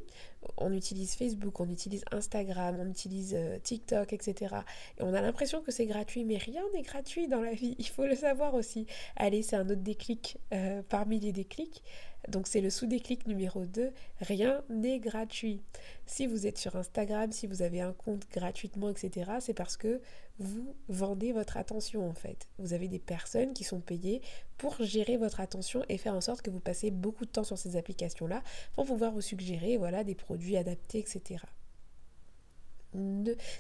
on 0.57 0.73
utilise 0.73 1.15
Facebook, 1.15 1.61
on 1.61 1.69
utilise 1.69 2.05
Instagram, 2.11 2.77
on 2.81 2.89
utilise 2.89 3.35
euh, 3.37 3.59
TikTok, 3.59 4.13
etc. 4.13 4.57
Et 4.99 5.03
on 5.03 5.15
a 5.15 5.21
l'impression 5.21 5.63
que 5.63 5.73
c'est 5.73 5.87
gratuit, 5.87 6.25
mais 6.25 6.37
rien 6.37 6.63
n'est 6.75 6.83
gratuit 6.83 7.29
dans 7.29 7.41
la 7.41 7.53
vie. 7.53 7.77
Il 7.79 7.89
faut 7.89 8.07
le 8.07 8.15
savoir 8.15 8.55
aussi. 8.55 8.87
Allez, 9.17 9.43
c'est 9.43 9.57
un 9.57 9.69
autre 9.69 9.83
déclic 9.83 10.39
euh, 10.53 10.83
parmi 10.89 11.21
les 11.21 11.33
déclics. 11.33 11.83
Donc 12.29 12.47
c'est 12.47 12.61
le 12.61 12.69
sous-déclic 12.69 13.27
numéro 13.27 13.65
2, 13.65 13.91
rien 14.21 14.63
n'est 14.69 14.99
gratuit. 14.99 15.63
Si 16.05 16.27
vous 16.27 16.47
êtes 16.47 16.59
sur 16.59 16.77
Instagram, 16.77 17.33
si 17.33 17.47
vous 17.47 17.63
avez 17.63 17.81
un 17.81 17.93
compte 17.93 18.27
gratuitement, 18.33 18.91
etc., 18.91 19.31
c'est 19.41 19.55
parce 19.55 19.77
que 19.77 20.01
vous 20.39 20.75
vendez 20.89 21.33
votre 21.33 21.57
attention 21.57 22.09
en 22.09 22.15
fait. 22.15 22.49
Vous 22.59 22.73
avez 22.73 22.89
des 22.89 22.99
personnes 22.99 23.55
qui 23.55 23.65
sont 23.65 23.81
payées 23.81 24.21
pour 24.57 24.77
gérer 24.83 25.17
votre 25.17 25.41
attention 25.41 25.85
et 25.89 25.97
faire 25.97 26.15
en 26.15 26.21
sorte 26.21 26.43
que 26.43 26.51
vous 26.51 26.61
passez 26.61 26.91
beaucoup 26.91 27.25
de 27.25 27.31
temps 27.31 27.45
sur 27.45 27.57
ces 27.57 27.77
applications-là 27.77 28.43
pour 28.75 28.85
pouvoir 28.85 29.13
vous 29.13 29.21
suggérer 29.21 29.79
des 30.05 30.15
produits 30.15 30.28
adaptés, 30.57 30.99
etc. 30.99 31.39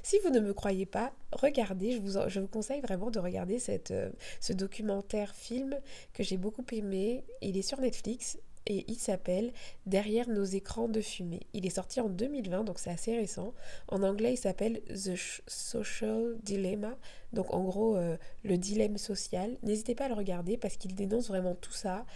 Si 0.03 0.19
vous 0.25 0.31
ne 0.31 0.41
me 0.41 0.55
croyez 0.55 0.87
pas, 0.87 1.13
regardez, 1.33 1.93
je 1.93 2.41
vous, 2.41 2.47
conseille 2.47 2.81
vraiment 2.81 3.11
de 3.11 3.19
regarder 3.19 3.59
euh, 3.91 4.11
ce 4.41 4.53
documentaire 4.53 5.35
film 5.35 5.79
que 6.15 6.23
j'ai 6.23 6.39
beaucoup 6.39 6.65
aimé. 6.73 7.25
Il 7.43 7.57
est 7.59 7.63
sur 7.63 7.79
Netflix 7.79 8.39
et 8.67 8.85
il 8.89 8.97
s'appelle 8.97 9.53
Derrière 9.87 10.29
nos 10.29 10.45
écrans 10.45 10.89
de 10.89 11.01
fumée. 11.01 11.47
Il 11.53 11.67
est 11.67 11.71
sorti 11.71 12.01
en 12.01 12.09
2020, 12.09 12.65
donc 12.65 12.79
c'est 12.79 12.91
assez 12.91 13.17
récent. 13.17 13.55
En 13.89 14.03
anglais, 14.03 14.33
il 14.33 14.39
s'appelle 14.39 14.81
The 14.89 15.15
Social 15.47 16.37
Dilemma, 16.43 16.97
donc 17.32 17.52
en 17.52 17.62
gros 17.62 17.97
euh, 17.97 18.16
le 18.44 18.56
dilemme 18.56 18.99
social. 18.99 19.56
N'hésitez 19.62 19.94
pas 19.94 20.06
à 20.06 20.08
le 20.08 20.14
regarder 20.14 20.56
parce 20.56 20.76
qu'il 20.76 20.94
dénonce 20.94 21.28
vraiment 21.28 21.54
tout 21.54 21.73
ça. 21.73 22.06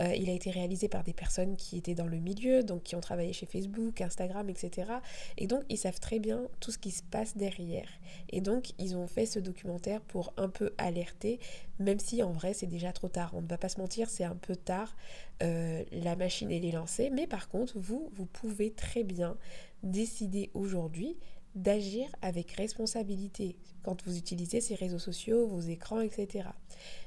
Euh, 0.00 0.14
il 0.14 0.30
a 0.30 0.32
été 0.32 0.50
réalisé 0.50 0.88
par 0.88 1.04
des 1.04 1.12
personnes 1.12 1.56
qui 1.56 1.76
étaient 1.76 1.94
dans 1.94 2.06
le 2.06 2.18
milieu, 2.18 2.62
donc 2.62 2.82
qui 2.82 2.96
ont 2.96 3.00
travaillé 3.00 3.32
chez 3.32 3.46
Facebook, 3.46 4.00
Instagram, 4.00 4.48
etc. 4.48 4.90
Et 5.36 5.46
donc 5.46 5.62
ils 5.68 5.76
savent 5.76 6.00
très 6.00 6.18
bien 6.18 6.48
tout 6.60 6.70
ce 6.70 6.78
qui 6.78 6.90
se 6.90 7.02
passe 7.02 7.36
derrière. 7.36 7.88
Et 8.30 8.40
donc 8.40 8.72
ils 8.78 8.96
ont 8.96 9.06
fait 9.06 9.26
ce 9.26 9.38
documentaire 9.38 10.00
pour 10.00 10.32
un 10.36 10.48
peu 10.48 10.72
alerter, 10.78 11.38
même 11.78 11.98
si 11.98 12.22
en 12.22 12.32
vrai 12.32 12.54
c'est 12.54 12.66
déjà 12.66 12.92
trop 12.92 13.08
tard. 13.08 13.32
On 13.34 13.42
ne 13.42 13.48
va 13.48 13.58
pas 13.58 13.68
se 13.68 13.78
mentir, 13.78 14.08
c'est 14.08 14.24
un 14.24 14.36
peu 14.36 14.56
tard. 14.56 14.96
Euh, 15.42 15.82
la 15.92 16.16
machine 16.16 16.50
est 16.50 16.72
lancée, 16.72 17.10
mais 17.10 17.26
par 17.26 17.48
contre 17.48 17.78
vous, 17.78 18.08
vous 18.14 18.26
pouvez 18.26 18.72
très 18.72 19.02
bien 19.02 19.36
décider 19.82 20.50
aujourd'hui 20.54 21.16
d'agir 21.54 22.08
avec 22.22 22.52
responsabilité 22.52 23.56
quand 23.82 24.02
vous 24.04 24.16
utilisez 24.16 24.60
ces 24.60 24.74
réseaux 24.74 24.98
sociaux, 24.98 25.46
vos 25.46 25.60
écrans, 25.60 26.00
etc. 26.00 26.48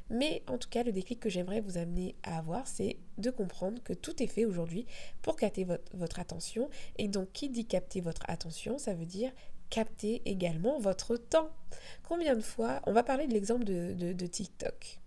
Mais 0.09 0.43
en 0.47 0.57
tout 0.57 0.69
cas, 0.69 0.83
le 0.83 0.91
déclic 0.91 1.19
que 1.19 1.29
j'aimerais 1.29 1.61
vous 1.61 1.77
amener 1.77 2.15
à 2.23 2.37
avoir, 2.37 2.67
c'est 2.67 2.97
de 3.17 3.31
comprendre 3.31 3.81
que 3.83 3.93
tout 3.93 4.21
est 4.21 4.27
fait 4.27 4.45
aujourd'hui 4.45 4.85
pour 5.21 5.35
capter 5.35 5.65
votre, 5.93 6.19
attention. 6.19 6.69
Et 6.97 7.07
donc, 7.07 7.31
qui 7.33 7.49
dit 7.49 7.65
capter 7.65 8.01
votre 8.01 8.23
attention, 8.27 8.77
ça 8.77 8.93
veut 8.93 9.05
dire 9.05 9.31
capter 9.69 10.21
également 10.25 10.79
votre 10.79 11.17
temps. 11.17 11.49
Combien 12.03 12.35
de 12.35 12.41
fois, 12.41 12.81
on 12.85 12.93
va 12.93 13.03
parler 13.03 13.27
de 13.27 13.33
l'exemple 13.33 13.63
de, 13.63 14.25
TikTok. 14.27 14.99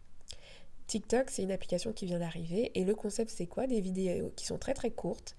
TikTok, 0.88 1.30
c'est 1.30 1.42
une 1.42 1.52
application 1.52 1.92
qui 1.92 2.06
vient 2.06 2.18
d'arriver 2.18 2.72
et 2.74 2.82
le 2.82 2.94
concept 2.94 3.30
c'est 3.30 3.46
quoi? 3.46 3.66
Des 3.66 3.80
vidéos 3.80 4.32
qui 4.34 4.46
sont 4.46 4.56
très 4.56 4.72
très 4.72 4.90
courtes, 4.90 5.36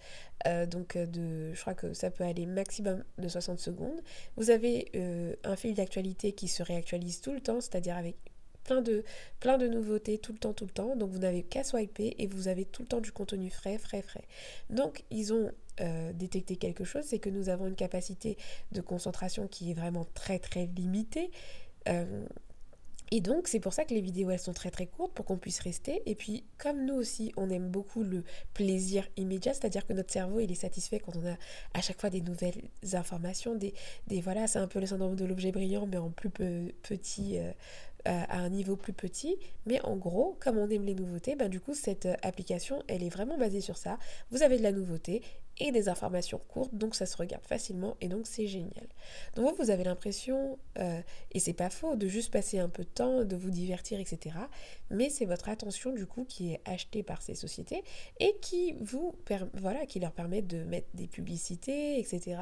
euh, 0.48 0.68
donc 0.68 0.96
euh, 0.96 1.08
de, 1.08 1.54
je 1.54 1.60
crois 1.60 1.74
que 1.74 1.92
ça 1.94 2.12
peut 2.12 2.24
aller 2.24 2.46
maximum 2.46 3.04
de 3.18 3.28
60 3.28 3.60
secondes. 3.60 4.00
Vous 4.38 4.52
avez 4.52 4.90
euh, 4.96 5.36
un 5.44 5.56
fil 5.56 5.74
d'actualité 5.74 6.34
qui 6.34 6.48
se 6.48 6.62
réactualise 6.62 7.22
tout 7.22 7.34
le 7.34 7.42
temps, 7.42 7.62
c'est-à-dire 7.62 7.98
avec 7.98 8.16
plein 8.64 8.82
de, 8.82 9.04
plein 9.40 9.58
de 9.58 9.68
nouveautés 9.68 10.20
tout 10.20 10.34
le 10.34 10.38
temps, 10.38 10.54
tout 10.54 10.66
le 10.66 10.72
temps. 10.72 10.96
Donc 10.96 11.10
vous 11.10 11.20
n'avez 11.20 11.42
qu'à 11.42 11.64
swiper 11.64 12.16
et 12.20 12.28
vous 12.28 12.48
avez 12.48 12.66
tout 12.66 12.84
le 12.84 12.88
temps 12.88 13.02
du 13.02 13.12
contenu 13.12 13.50
frais, 13.50 13.80
frais, 13.80 14.04
frais. 14.04 14.28
Donc 14.70 15.04
ils 15.10 15.34
ont 15.34 15.52
détecté 16.14 16.58
quelque 16.58 16.84
chose, 16.84 17.06
c'est 17.06 17.20
que 17.20 17.30
nous 17.30 17.48
avons 17.48 17.66
une 17.66 17.76
capacité 17.76 18.38
de 18.74 18.82
concentration 18.82 19.48
qui 19.48 19.72
est 19.72 19.74
vraiment 19.74 20.06
très, 20.14 20.38
très 20.38 20.66
limitée. 20.66 21.32
Et 23.12 23.22
donc, 23.22 23.48
c'est 23.48 23.60
pour 23.60 23.74
ça 23.74 23.86
que 23.86 23.94
les 23.94 24.02
vidéos, 24.02 24.30
elles 24.30 24.40
sont 24.40 24.54
très 24.54 24.72
très 24.72 24.86
courtes 24.86 25.14
pour 25.14 25.26
qu'on 25.26 25.38
puisse 25.38 25.60
rester. 25.60 26.02
Et 26.06 26.16
puis, 26.16 26.44
comme 26.58 26.86
nous 26.86 26.96
aussi, 26.96 27.34
on 27.38 27.50
aime 27.50 27.70
beaucoup 27.70 28.04
le 28.04 28.24
plaisir 28.54 29.08
immédiat, 29.18 29.54
c'est-à-dire 29.54 29.86
que 29.86 29.94
notre 29.94 30.12
cerveau, 30.12 30.40
il 30.40 30.52
est 30.52 30.56
satisfait 30.56 31.00
quand 31.00 31.16
on 31.16 31.26
a 31.26 31.36
à 31.74 31.82
chaque 31.82 32.00
fois 32.00 32.10
des 32.10 32.22
nouvelles 32.22 32.62
informations, 32.94 33.56
des, 33.56 33.74
des 34.08 34.22
voilà, 34.22 34.48
c'est 34.48 34.60
un 34.60 34.68
peu 34.68 34.80
le 34.80 34.86
syndrome 34.86 35.16
de 35.16 35.26
l'objet 35.26 35.52
brillant, 35.52 35.88
mais 35.88 35.98
en 35.98 36.10
plus 36.10 36.30
petit, 36.30 37.40
euh, 37.40 37.52
à 38.06 38.40
un 38.40 38.50
niveau 38.50 38.78
plus 38.78 38.94
petit. 38.94 39.38
Mais 39.66 39.82
en 39.82 39.98
gros, 39.98 40.38
comme 40.40 40.58
on 40.58 40.70
aime 40.70 40.86
les 40.86 40.96
nouveautés, 40.96 41.36
ben 41.36 41.50
du 41.50 41.60
coup, 41.60 41.74
cette 41.74 42.06
euh, 42.06 42.16
application, 42.22 42.82
elle 42.88 43.04
est 43.04 43.10
vraiment 43.10 43.38
basée 43.38 43.60
sur 43.60 43.76
ça. 43.76 44.00
Vous 44.32 44.42
avez 44.42 44.58
de 44.58 44.64
la 44.64 44.72
nouveauté 44.72 45.22
et 45.60 45.72
des 45.72 45.90
informations 45.90 46.40
courtes, 46.48 46.74
donc 46.74 46.96
ça 46.96 47.06
se 47.06 47.18
regarde 47.18 47.46
facilement 47.46 47.98
et 48.02 48.08
donc 48.08 48.28
c'est 48.28 48.48
génial. 48.48 48.88
Donc 49.36 49.50
vous, 49.50 49.64
vous 49.64 49.70
avez 49.70 49.84
l'impression, 49.84 50.58
euh, 50.78 51.02
et 51.32 51.40
c'est 51.40 51.54
pas 51.54 51.70
faux, 51.70 51.96
de 51.96 52.08
juste 52.08 52.32
passer 52.32 52.60
un 52.60 52.70
peu 52.70 52.84
de 52.84 52.90
temps, 52.90 53.24
de 53.24 53.36
vous 53.36 53.52
divertir, 53.52 54.00
etc. 54.00 54.36
Mais 54.90 55.10
c'est 55.10 55.26
votre 55.26 55.50
attention 55.50 55.92
du 55.92 56.06
coup 56.06 56.26
qui 56.26 56.54
est 56.54 56.62
achetée 56.66 57.04
par 57.04 57.22
ces 57.22 57.36
sociétés 57.36 57.84
et 58.20 58.36
qui 58.42 58.74
vous, 58.80 59.16
voilà, 59.54 59.86
qui 59.86 60.00
leur 60.00 60.12
permet 60.12 60.42
de 60.42 60.64
mettre 60.64 60.88
des 60.94 61.08
publicités, 61.08 62.00
etc. 62.00 62.38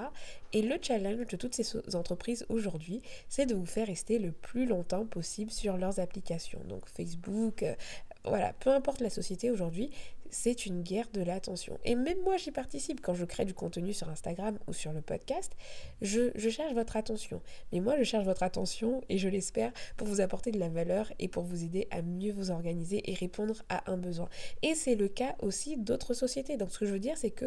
Et 0.54 0.62
le 0.62 0.78
challenge 0.82 1.28
de 1.28 1.36
toutes 1.36 1.56
ces 1.56 1.96
entreprises 1.96 2.46
aujourd'hui, 2.50 3.02
c'est 3.30 3.46
de 3.46 3.56
vous 3.56 3.66
faire 3.66 3.88
rester 3.88 4.20
le 4.20 4.32
plus 4.32 4.66
longtemps 4.66 5.06
possible 5.06 5.52
sur 5.52 5.78
leurs 5.78 6.00
applications. 6.00 6.62
Donc 6.68 6.88
Facebook, 6.88 7.64
euh, 7.64 7.76
voilà, 8.30 8.54
peu 8.54 8.70
importe 8.70 9.02
la 9.02 9.10
société 9.10 9.52
aujourd'hui, 9.52 9.92
c'est 10.30 10.66
une 10.66 10.82
guerre 10.82 11.08
de 11.14 11.22
l'attention. 11.22 11.80
Et 11.86 11.96
même 11.96 12.22
moi, 12.24 12.38
j'y 12.38 12.52
participe 12.52 13.02
quand 13.02 13.14
je 13.14 13.26
crée 13.26 13.46
du 13.46 13.54
contenu 13.54 13.94
sur 13.94 14.10
Instagram 14.10 14.58
ou 14.68 14.74
sur 14.74 14.92
le 14.92 15.02
podcast. 15.02 15.54
Je, 16.02 16.32
cherche 16.50 16.74
votre 16.74 16.98
attention. 16.98 17.42
Mais 17.72 17.80
moi, 17.80 17.98
je 17.98 18.04
cherche 18.04 18.26
votre 18.26 18.44
attention 18.44 19.02
et 19.10 19.18
je 19.18 19.30
l'espère 19.30 19.72
pour 19.96 20.08
vous 20.08 20.22
apporter 20.22 20.52
de 20.52 20.60
la 20.60 20.70
valeur 20.70 21.12
et 21.20 21.28
pour 21.28 21.44
vous 21.44 21.64
aider 21.64 21.88
à 21.92 22.02
mieux 22.02 22.32
vous 22.32 22.52
organiser 22.52 23.10
et 23.10 23.14
répondre 23.14 23.64
à 23.70 23.90
un 23.92 23.98
besoin. 23.98 24.30
Et 24.62 24.76
c'est 24.76 24.96
le 24.96 25.08
cas 25.08 25.36
aussi 25.42 25.78
d'autres 25.78 26.14
sociétés. 26.14 26.58
Donc, 26.58 26.72
ce 26.72 26.80
que 26.80 26.86
je 26.86 26.94
veux 26.94 27.00
dire, 27.00 27.18
c'est 27.18 27.32
que 27.32 27.46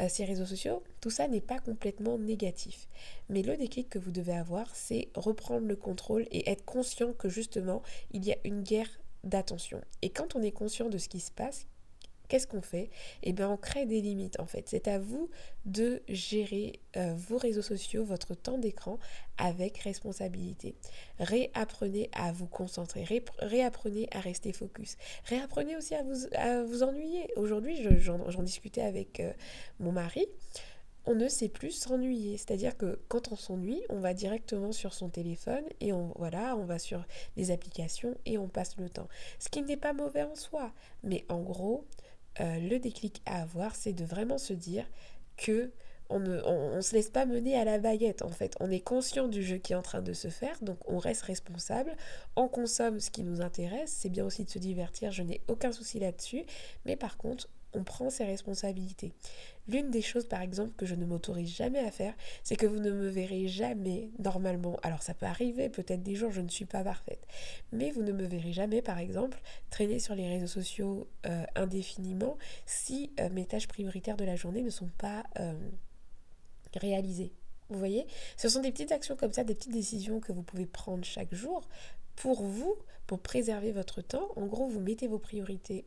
euh, 0.00 0.08
ces 0.08 0.24
réseaux 0.24 0.46
sociaux, 0.46 0.82
tout 1.00 1.10
ça 1.10 1.28
n'est 1.28 1.40
pas 1.40 1.58
complètement 1.58 2.18
négatif. 2.18 2.88
Mais 3.28 3.42
le 3.42 3.56
déclic 3.56 3.88
que 3.88 3.98
vous 3.98 4.10
devez 4.10 4.34
avoir, 4.34 4.74
c'est 4.74 5.08
reprendre 5.14 5.66
le 5.66 5.76
contrôle 5.76 6.26
et 6.30 6.50
être 6.50 6.64
conscient 6.64 7.12
que 7.12 7.28
justement, 7.28 7.82
il 8.12 8.24
y 8.24 8.32
a 8.32 8.36
une 8.44 8.62
guerre 8.62 8.88
d'attention. 9.28 9.80
Et 10.02 10.10
quand 10.10 10.36
on 10.36 10.42
est 10.42 10.52
conscient 10.52 10.88
de 10.88 10.98
ce 10.98 11.08
qui 11.08 11.20
se 11.20 11.30
passe, 11.30 11.66
qu'est-ce 12.28 12.46
qu'on 12.46 12.62
fait? 12.62 12.90
Eh 13.22 13.32
bien, 13.32 13.48
on 13.48 13.56
crée 13.56 13.86
des 13.86 14.00
limites 14.00 14.38
en 14.38 14.46
fait. 14.46 14.68
C'est 14.68 14.86
à 14.88 14.98
vous 14.98 15.30
de 15.64 16.02
gérer 16.08 16.80
euh, 16.96 17.14
vos 17.14 17.38
réseaux 17.38 17.62
sociaux, 17.62 18.04
votre 18.04 18.34
temps 18.34 18.58
d'écran 18.58 18.98
avec 19.38 19.78
responsabilité. 19.78 20.74
Réapprenez 21.18 22.10
à 22.12 22.32
vous 22.32 22.46
concentrer, 22.46 23.06
réapprenez 23.38 24.08
à 24.12 24.20
rester 24.20 24.52
focus. 24.52 24.96
Réapprenez 25.24 25.76
aussi 25.76 25.94
à 25.94 26.02
vous, 26.02 26.26
à 26.34 26.62
vous 26.62 26.82
ennuyer. 26.82 27.30
Aujourd'hui, 27.36 27.78
j'en 28.00 28.42
discutais 28.42 28.82
avec 28.82 29.20
euh, 29.20 29.32
mon 29.80 29.92
mari 29.92 30.26
on 31.08 31.14
ne 31.14 31.26
sait 31.26 31.48
plus 31.48 31.70
s'ennuyer. 31.70 32.36
C'est-à-dire 32.36 32.76
que 32.76 33.00
quand 33.08 33.32
on 33.32 33.36
s'ennuie, 33.36 33.82
on 33.88 33.98
va 33.98 34.12
directement 34.12 34.72
sur 34.72 34.92
son 34.92 35.08
téléphone 35.08 35.64
et 35.80 35.92
on 35.94 36.12
voilà, 36.16 36.54
on 36.54 36.66
va 36.66 36.78
sur 36.78 37.02
les 37.36 37.50
applications 37.50 38.14
et 38.26 38.36
on 38.36 38.46
passe 38.46 38.76
le 38.76 38.90
temps. 38.90 39.08
Ce 39.38 39.48
qui 39.48 39.62
n'est 39.62 39.78
pas 39.78 39.94
mauvais 39.94 40.22
en 40.22 40.34
soi, 40.34 40.70
mais 41.02 41.24
en 41.30 41.40
gros, 41.40 41.86
euh, 42.40 42.58
le 42.60 42.78
déclic 42.78 43.22
à 43.24 43.40
avoir, 43.40 43.74
c'est 43.74 43.94
de 43.94 44.04
vraiment 44.04 44.36
se 44.36 44.52
dire 44.52 44.84
que 45.38 45.72
on 46.10 46.20
ne 46.20 46.80
se 46.80 46.94
laisse 46.94 47.10
pas 47.10 47.26
mener 47.26 47.54
à 47.58 47.64
la 47.64 47.78
baguette 47.78 48.22
en 48.22 48.30
fait. 48.30 48.54
On 48.60 48.70
est 48.70 48.80
conscient 48.80 49.28
du 49.28 49.42
jeu 49.42 49.56
qui 49.56 49.74
est 49.74 49.76
en 49.76 49.82
train 49.82 50.00
de 50.00 50.12
se 50.14 50.28
faire, 50.28 50.56
donc 50.62 50.78
on 50.86 50.98
reste 50.98 51.22
responsable, 51.22 51.94
on 52.34 52.48
consomme 52.48 52.98
ce 52.98 53.10
qui 53.10 53.22
nous 53.22 53.42
intéresse, 53.42 53.94
c'est 53.94 54.08
bien 54.08 54.24
aussi 54.24 54.44
de 54.44 54.50
se 54.50 54.58
divertir, 54.58 55.12
je 55.12 55.22
n'ai 55.22 55.42
aucun 55.48 55.70
souci 55.70 55.98
là-dessus, 55.98 56.44
mais 56.86 56.96
par 56.96 57.18
contre, 57.18 57.50
on 57.74 57.84
prend 57.84 58.10
ses 58.10 58.24
responsabilités. 58.24 59.12
L'une 59.68 59.90
des 59.90 60.00
choses, 60.00 60.26
par 60.26 60.40
exemple, 60.40 60.72
que 60.76 60.86
je 60.86 60.94
ne 60.94 61.04
m'autorise 61.04 61.54
jamais 61.54 61.80
à 61.80 61.90
faire, 61.90 62.14
c'est 62.42 62.56
que 62.56 62.66
vous 62.66 62.80
ne 62.80 62.90
me 62.90 63.08
verrez 63.08 63.48
jamais 63.48 64.10
normalement. 64.18 64.78
Alors 64.82 65.02
ça 65.02 65.12
peut 65.12 65.26
arriver, 65.26 65.68
peut-être 65.68 66.02
des 66.02 66.14
jours 66.14 66.32
je 66.32 66.40
ne 66.40 66.48
suis 66.48 66.64
pas 66.64 66.82
parfaite, 66.82 67.26
mais 67.72 67.90
vous 67.90 68.02
ne 68.02 68.12
me 68.12 68.24
verrez 68.24 68.52
jamais, 68.52 68.80
par 68.80 68.98
exemple, 68.98 69.40
traîner 69.70 69.98
sur 69.98 70.14
les 70.14 70.26
réseaux 70.26 70.46
sociaux 70.46 71.08
euh, 71.26 71.44
indéfiniment 71.54 72.38
si 72.64 73.12
euh, 73.20 73.28
mes 73.30 73.44
tâches 73.44 73.68
prioritaires 73.68 74.16
de 74.16 74.24
la 74.24 74.36
journée 74.36 74.62
ne 74.62 74.70
sont 74.70 74.90
pas 74.96 75.24
euh, 75.38 75.52
réalisées. 76.76 77.32
Vous 77.68 77.78
voyez? 77.78 78.06
Ce 78.38 78.48
sont 78.48 78.62
des 78.62 78.72
petites 78.72 78.92
actions 78.92 79.16
comme 79.16 79.34
ça, 79.34 79.44
des 79.44 79.54
petites 79.54 79.72
décisions 79.72 80.20
que 80.20 80.32
vous 80.32 80.42
pouvez 80.42 80.64
prendre 80.64 81.04
chaque 81.04 81.34
jour 81.34 81.68
pour 82.16 82.42
vous, 82.42 82.74
pour 83.06 83.20
préserver 83.20 83.72
votre 83.72 84.00
temps. 84.00 84.28
En 84.36 84.46
gros, 84.46 84.66
vous 84.66 84.80
mettez 84.80 85.06
vos 85.06 85.18
priorités 85.18 85.84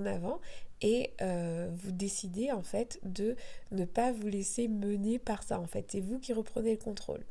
avant 0.00 0.40
et 0.80 1.12
euh, 1.20 1.70
vous 1.72 1.92
décidez 1.92 2.50
en 2.52 2.62
fait 2.62 2.98
de 3.04 3.36
ne 3.70 3.84
pas 3.84 4.12
vous 4.12 4.28
laisser 4.28 4.68
mener 4.68 5.18
par 5.18 5.42
ça 5.42 5.60
en 5.60 5.66
fait. 5.66 5.86
C'est 5.90 6.00
vous 6.00 6.18
qui 6.18 6.32
reprenez 6.32 6.72
le 6.72 6.78
contrôle. 6.78 7.24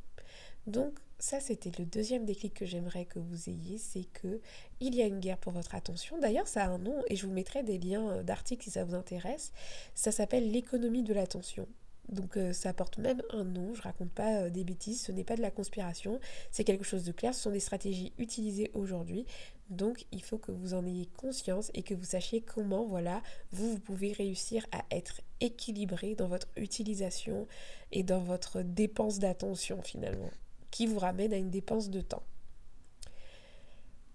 Donc 0.67 0.99
ça 1.19 1.39
c'était 1.39 1.71
le 1.77 1.85
deuxième 1.85 2.25
déclic 2.25 2.53
que 2.53 2.65
j'aimerais 2.65 3.05
que 3.05 3.19
vous 3.19 3.49
ayez, 3.49 3.77
c'est 3.77 4.05
que 4.13 4.39
il 4.79 4.95
y 4.95 5.01
a 5.01 5.05
une 5.05 5.19
guerre 5.19 5.37
pour 5.37 5.53
votre 5.53 5.75
attention. 5.75 6.19
D'ailleurs 6.19 6.47
ça 6.47 6.63
a 6.63 6.67
un 6.67 6.77
nom 6.77 7.03
et 7.07 7.15
je 7.15 7.25
vous 7.25 7.33
mettrai 7.33 7.63
des 7.63 7.77
liens 7.77 8.23
d'articles 8.23 8.63
si 8.63 8.71
ça 8.71 8.83
vous 8.83 8.95
intéresse. 8.95 9.51
Ça 9.95 10.11
s'appelle 10.11 10.51
l'économie 10.51 11.03
de 11.03 11.13
l'attention. 11.13 11.67
Donc 12.11 12.35
euh, 12.35 12.51
ça 12.51 12.73
porte 12.73 12.97
même 12.97 13.21
un 13.29 13.45
nom, 13.45 13.73
je 13.73 13.81
raconte 13.81 14.11
pas 14.11 14.41
euh, 14.41 14.49
des 14.49 14.65
bêtises, 14.65 15.01
ce 15.01 15.13
n'est 15.13 15.23
pas 15.23 15.37
de 15.37 15.41
la 15.41 15.49
conspiration, 15.49 16.19
c'est 16.51 16.65
quelque 16.65 16.83
chose 16.83 17.05
de 17.05 17.13
clair, 17.13 17.33
ce 17.33 17.43
sont 17.43 17.51
des 17.51 17.61
stratégies 17.61 18.11
utilisées 18.17 18.69
aujourd'hui. 18.73 19.25
Donc 19.69 20.05
il 20.11 20.21
faut 20.21 20.37
que 20.37 20.51
vous 20.51 20.73
en 20.73 20.85
ayez 20.85 21.05
conscience 21.05 21.71
et 21.73 21.83
que 21.83 21.93
vous 21.93 22.03
sachiez 22.03 22.41
comment 22.41 22.85
voilà, 22.85 23.23
vous, 23.51 23.71
vous 23.71 23.79
pouvez 23.79 24.11
réussir 24.11 24.65
à 24.73 24.83
être 24.91 25.21
équilibré 25.39 26.15
dans 26.15 26.27
votre 26.27 26.49
utilisation 26.57 27.47
et 27.93 28.03
dans 28.03 28.19
votre 28.19 28.61
dépense 28.61 29.19
d'attention 29.19 29.81
finalement, 29.81 30.31
qui 30.69 30.87
vous 30.87 30.99
ramène 30.99 31.31
à 31.31 31.37
une 31.37 31.49
dépense 31.49 31.89
de 31.89 32.01
temps. 32.01 32.23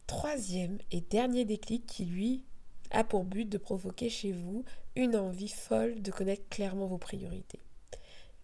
Troisième 0.06 0.78
et 0.92 1.00
dernier 1.00 1.46
déclic 1.46 1.86
qui 1.86 2.04
lui 2.04 2.44
a 2.90 3.04
pour 3.04 3.24
but 3.24 3.48
de 3.48 3.58
provoquer 3.58 4.10
chez 4.10 4.32
vous 4.32 4.64
une 4.94 5.16
envie 5.16 5.48
folle 5.48 6.02
de 6.02 6.10
connaître 6.10 6.48
clairement 6.50 6.86
vos 6.86 6.98
priorités. 6.98 7.60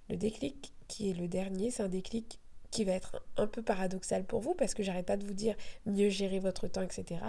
Le 0.08 0.16
déclic 0.16 0.72
qui 0.88 1.10
est 1.10 1.14
le 1.14 1.28
dernier, 1.28 1.70
c'est 1.70 1.82
un 1.82 1.88
déclic 1.88 2.38
qui 2.70 2.84
va 2.84 2.92
être 2.92 3.22
un 3.36 3.46
peu 3.46 3.62
paradoxal 3.62 4.24
pour 4.24 4.40
vous 4.40 4.54
parce 4.54 4.74
que 4.74 4.82
j'arrête 4.82 5.06
pas 5.06 5.16
de 5.16 5.24
vous 5.24 5.34
dire 5.34 5.54
mieux 5.86 6.08
gérer 6.08 6.40
votre 6.40 6.68
temps, 6.68 6.82
etc. 6.82 7.20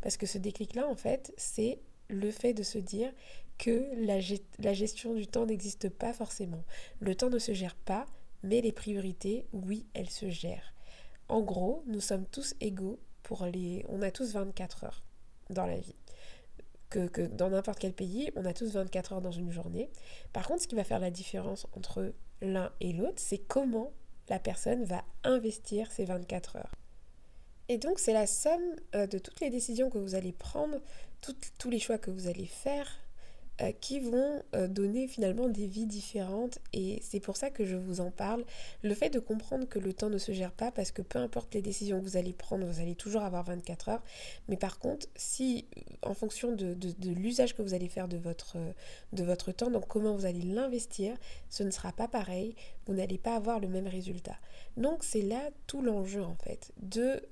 Parce 0.00 0.16
que 0.16 0.26
ce 0.26 0.38
déclic-là, 0.38 0.88
en 0.88 0.94
fait, 0.94 1.34
c'est 1.36 1.80
le 2.08 2.30
fait 2.30 2.54
de 2.54 2.62
se 2.62 2.78
dire 2.78 3.12
que 3.58 3.88
la, 3.96 4.72
gestion 4.72 5.14
du 5.14 5.26
temps 5.26 5.46
n'existe 5.46 5.88
pas 5.88 6.12
forcément. 6.12 6.64
Le 7.00 7.14
temps 7.14 7.30
ne 7.30 7.38
se 7.38 7.52
gère 7.52 7.76
pas, 7.76 8.06
mais 8.42 8.60
les 8.60 8.72
priorités, 8.72 9.46
oui, 9.52 9.86
elles 9.94 10.10
se 10.10 10.30
gèrent. 10.30 10.72
En 11.28 11.42
gros, 11.42 11.82
nous 11.86 12.00
sommes 12.00 12.26
tous 12.26 12.54
égaux 12.60 12.98
pour 13.22 13.46
les... 13.46 13.84
On 13.88 14.02
a 14.02 14.10
tous 14.10 14.32
24 14.32 14.84
heures 14.84 15.02
dans 15.50 15.66
la 15.66 15.78
vie. 15.78 15.94
Que, 16.92 17.26
dans 17.26 17.48
n'importe 17.48 17.78
quel 17.78 17.94
pays, 17.94 18.30
on 18.36 18.44
a 18.44 18.52
tous 18.52 18.72
24 18.72 19.14
heures 19.14 19.22
dans 19.22 19.32
une 19.32 19.50
journée. 19.50 19.90
Par 20.32 20.46
contre, 20.46 20.62
ce 20.62 20.68
qui 20.68 20.74
va 20.74 20.84
faire 20.84 20.98
la 20.98 21.10
différence 21.10 21.66
entre 21.76 22.12
l'un 22.42 22.70
et 22.80 22.92
l'autre, 22.92 23.16
c'est 23.16 23.38
comment 23.38 23.92
la 24.28 24.38
personne 24.38 24.84
va 24.84 25.02
investir 25.24 25.90
ces 25.90 26.04
24 26.04 26.56
heures. 26.56 26.74
Et 27.68 27.78
donc 27.78 27.98
c'est 27.98 28.12
la 28.12 28.26
somme 28.26 28.76
euh, 28.94 29.06
de 29.06 29.18
toutes 29.18 29.40
les 29.40 29.48
décisions 29.48 29.88
que 29.88 29.98
vous 29.98 30.14
allez 30.14 30.32
prendre, 30.32 30.78
tous 31.58 31.70
les 31.70 31.78
choix 31.78 31.96
que 31.98 32.10
vous 32.10 32.26
allez 32.26 32.46
faire 32.46 33.01
qui 33.70 34.00
vont 34.00 34.42
euh, 34.54 34.66
donner 34.66 35.06
finalement 35.06 35.48
des 35.48 35.68
vies 35.68 35.86
différentes 35.86 36.58
et 36.72 36.98
c'est 37.02 37.20
pour 37.20 37.36
ça 37.36 37.50
que 37.50 37.64
je 37.64 37.76
vous 37.76 38.00
en 38.00 38.10
parle. 38.10 38.44
Le 38.82 38.94
fait 38.94 39.10
de 39.10 39.20
comprendre 39.20 39.68
que 39.68 39.78
le 39.78 39.92
temps 39.92 40.10
ne 40.10 40.18
se 40.18 40.32
gère 40.32 40.50
pas 40.50 40.72
parce 40.72 40.90
que 40.90 41.02
peu 41.02 41.20
importe 41.20 41.54
les 41.54 41.62
décisions 41.62 42.00
que 42.00 42.04
vous 42.04 42.16
allez 42.16 42.32
prendre, 42.32 42.66
vous 42.66 42.80
allez 42.80 42.96
toujours 42.96 43.22
avoir 43.22 43.44
24 43.44 43.90
heures. 43.90 44.02
Mais 44.48 44.56
par 44.56 44.80
contre, 44.80 45.06
si 45.14 45.66
en 46.02 46.14
fonction 46.14 46.52
de, 46.52 46.76
l'usage 47.04 47.54
que 47.54 47.62
vous 47.62 47.74
allez 47.74 47.88
faire 47.88 48.08
de 48.08 48.16
votre, 48.16 48.56
de 49.12 49.22
votre 49.22 49.52
temps, 49.52 49.70
donc 49.70 49.86
comment 49.86 50.16
vous 50.16 50.26
allez 50.26 50.42
l'investir, 50.42 51.14
ce 51.48 51.62
ne 51.62 51.70
sera 51.70 51.92
pas 51.92 52.08
pareil, 52.08 52.56
vous 52.86 52.94
n'allez 52.94 53.18
pas 53.18 53.36
avoir 53.36 53.60
le 53.60 53.68
même 53.68 53.86
résultat. 53.86 54.36
Donc 54.76 55.04
c'est 55.04 55.22
là 55.22 55.50
tout 55.66 55.82
l'enjeu 55.82 56.22
en 56.24 56.34
fait, 56.34 56.72
de 56.80 57.22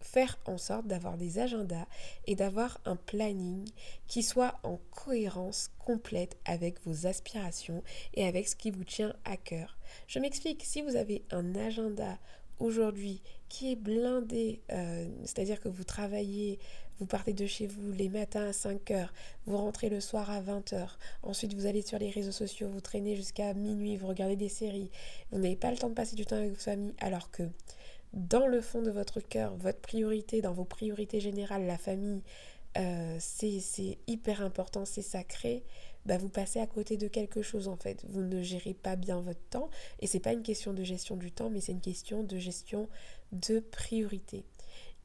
faire 0.00 0.38
en 0.46 0.58
sorte 0.58 0.86
d'avoir 0.86 1.16
des 1.16 1.38
agendas 1.38 1.86
et 2.26 2.34
d'avoir 2.34 2.80
un 2.84 2.96
planning 2.96 3.68
qui 4.06 4.22
soit 4.22 4.58
en 4.62 4.78
cohérence 4.90 5.70
complète 5.78 6.36
avec 6.44 6.84
vos 6.84 7.06
aspirations 7.06 7.82
et 8.14 8.26
avec 8.26 8.48
ce 8.48 8.56
qui 8.56 8.70
vous 8.70 8.84
tient 8.84 9.14
à 9.24 9.36
cœur. 9.36 9.76
Je 10.06 10.18
m'explique, 10.18 10.64
si 10.64 10.82
vous 10.82 10.96
avez 10.96 11.22
un 11.30 11.54
agenda 11.54 12.18
aujourd'hui 12.58 13.22
qui 13.48 13.72
est 13.72 13.76
blindé, 13.76 14.60
euh, 14.70 15.08
c'est-à-dire 15.24 15.60
que 15.60 15.68
vous 15.68 15.84
travaillez, 15.84 16.58
vous 16.98 17.06
partez 17.06 17.32
de 17.32 17.46
chez 17.46 17.66
vous 17.66 17.92
les 17.92 18.10
matins 18.10 18.46
à 18.46 18.52
5 18.52 18.90
heures, 18.90 19.12
vous 19.46 19.56
rentrez 19.56 19.88
le 19.88 20.00
soir 20.00 20.30
à 20.30 20.40
20 20.40 20.74
heures, 20.74 20.98
ensuite 21.22 21.54
vous 21.54 21.66
allez 21.66 21.82
sur 21.82 21.98
les 21.98 22.10
réseaux 22.10 22.30
sociaux, 22.30 22.68
vous 22.68 22.82
traînez 22.82 23.16
jusqu'à 23.16 23.54
minuit, 23.54 23.96
vous 23.96 24.06
regardez 24.06 24.36
des 24.36 24.50
séries, 24.50 24.90
vous 25.32 25.38
n'avez 25.38 25.56
pas 25.56 25.70
le 25.70 25.78
temps 25.78 25.88
de 25.88 25.94
passer 25.94 26.14
du 26.14 26.26
temps 26.26 26.36
avec 26.36 26.50
vos 26.50 26.58
familles, 26.58 26.94
alors 27.00 27.30
que 27.30 27.44
dans 28.12 28.46
le 28.46 28.60
fond 28.60 28.82
de 28.82 28.90
votre 28.90 29.20
cœur, 29.20 29.56
votre 29.56 29.80
priorité, 29.80 30.42
dans 30.42 30.52
vos 30.52 30.64
priorités 30.64 31.20
générales, 31.20 31.66
la 31.66 31.78
famille, 31.78 32.22
euh, 32.78 33.16
c'est 33.18 33.98
hyper 34.06 34.42
important, 34.42 34.84
c'est 34.84 35.02
sacré, 35.02 35.64
bah 36.06 36.18
vous 36.18 36.28
passez 36.28 36.60
à 36.60 36.66
côté 36.66 36.96
de 36.96 37.08
quelque 37.08 37.42
chose 37.42 37.68
en 37.68 37.76
fait. 37.76 38.04
Vous 38.08 38.22
ne 38.22 38.42
gérez 38.42 38.74
pas 38.74 38.96
bien 38.96 39.20
votre 39.20 39.42
temps 39.50 39.70
et 40.00 40.06
c'est 40.06 40.20
pas 40.20 40.32
une 40.32 40.42
question 40.42 40.72
de 40.72 40.82
gestion 40.82 41.16
du 41.16 41.30
temps, 41.30 41.50
mais 41.50 41.60
c'est 41.60 41.72
une 41.72 41.80
question 41.80 42.22
de 42.22 42.38
gestion 42.38 42.88
de 43.32 43.60
priorité. 43.60 44.44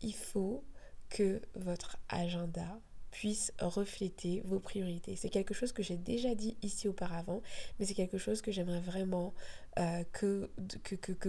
Il 0.02 0.14
faut 0.14 0.64
que 1.10 1.42
votre 1.56 1.98
agenda 2.10 2.80
puisse 3.16 3.54
refléter 3.62 4.42
vos 4.44 4.60
priorités. 4.60 5.16
C'est 5.16 5.30
quelque 5.30 5.54
chose 5.54 5.72
que 5.72 5.82
j'ai 5.82 5.96
déjà 5.96 6.36
dit 6.36 6.58
ici 6.62 6.90
auparavant, 6.90 7.42
mais 7.80 7.86
c'est 7.86 7.94
quelque 7.94 8.18
chose 8.18 8.42
que 8.42 8.52
j'aimerais 8.52 8.82
vraiment 8.82 9.34
euh, 9.80 10.04
que, 10.12 10.50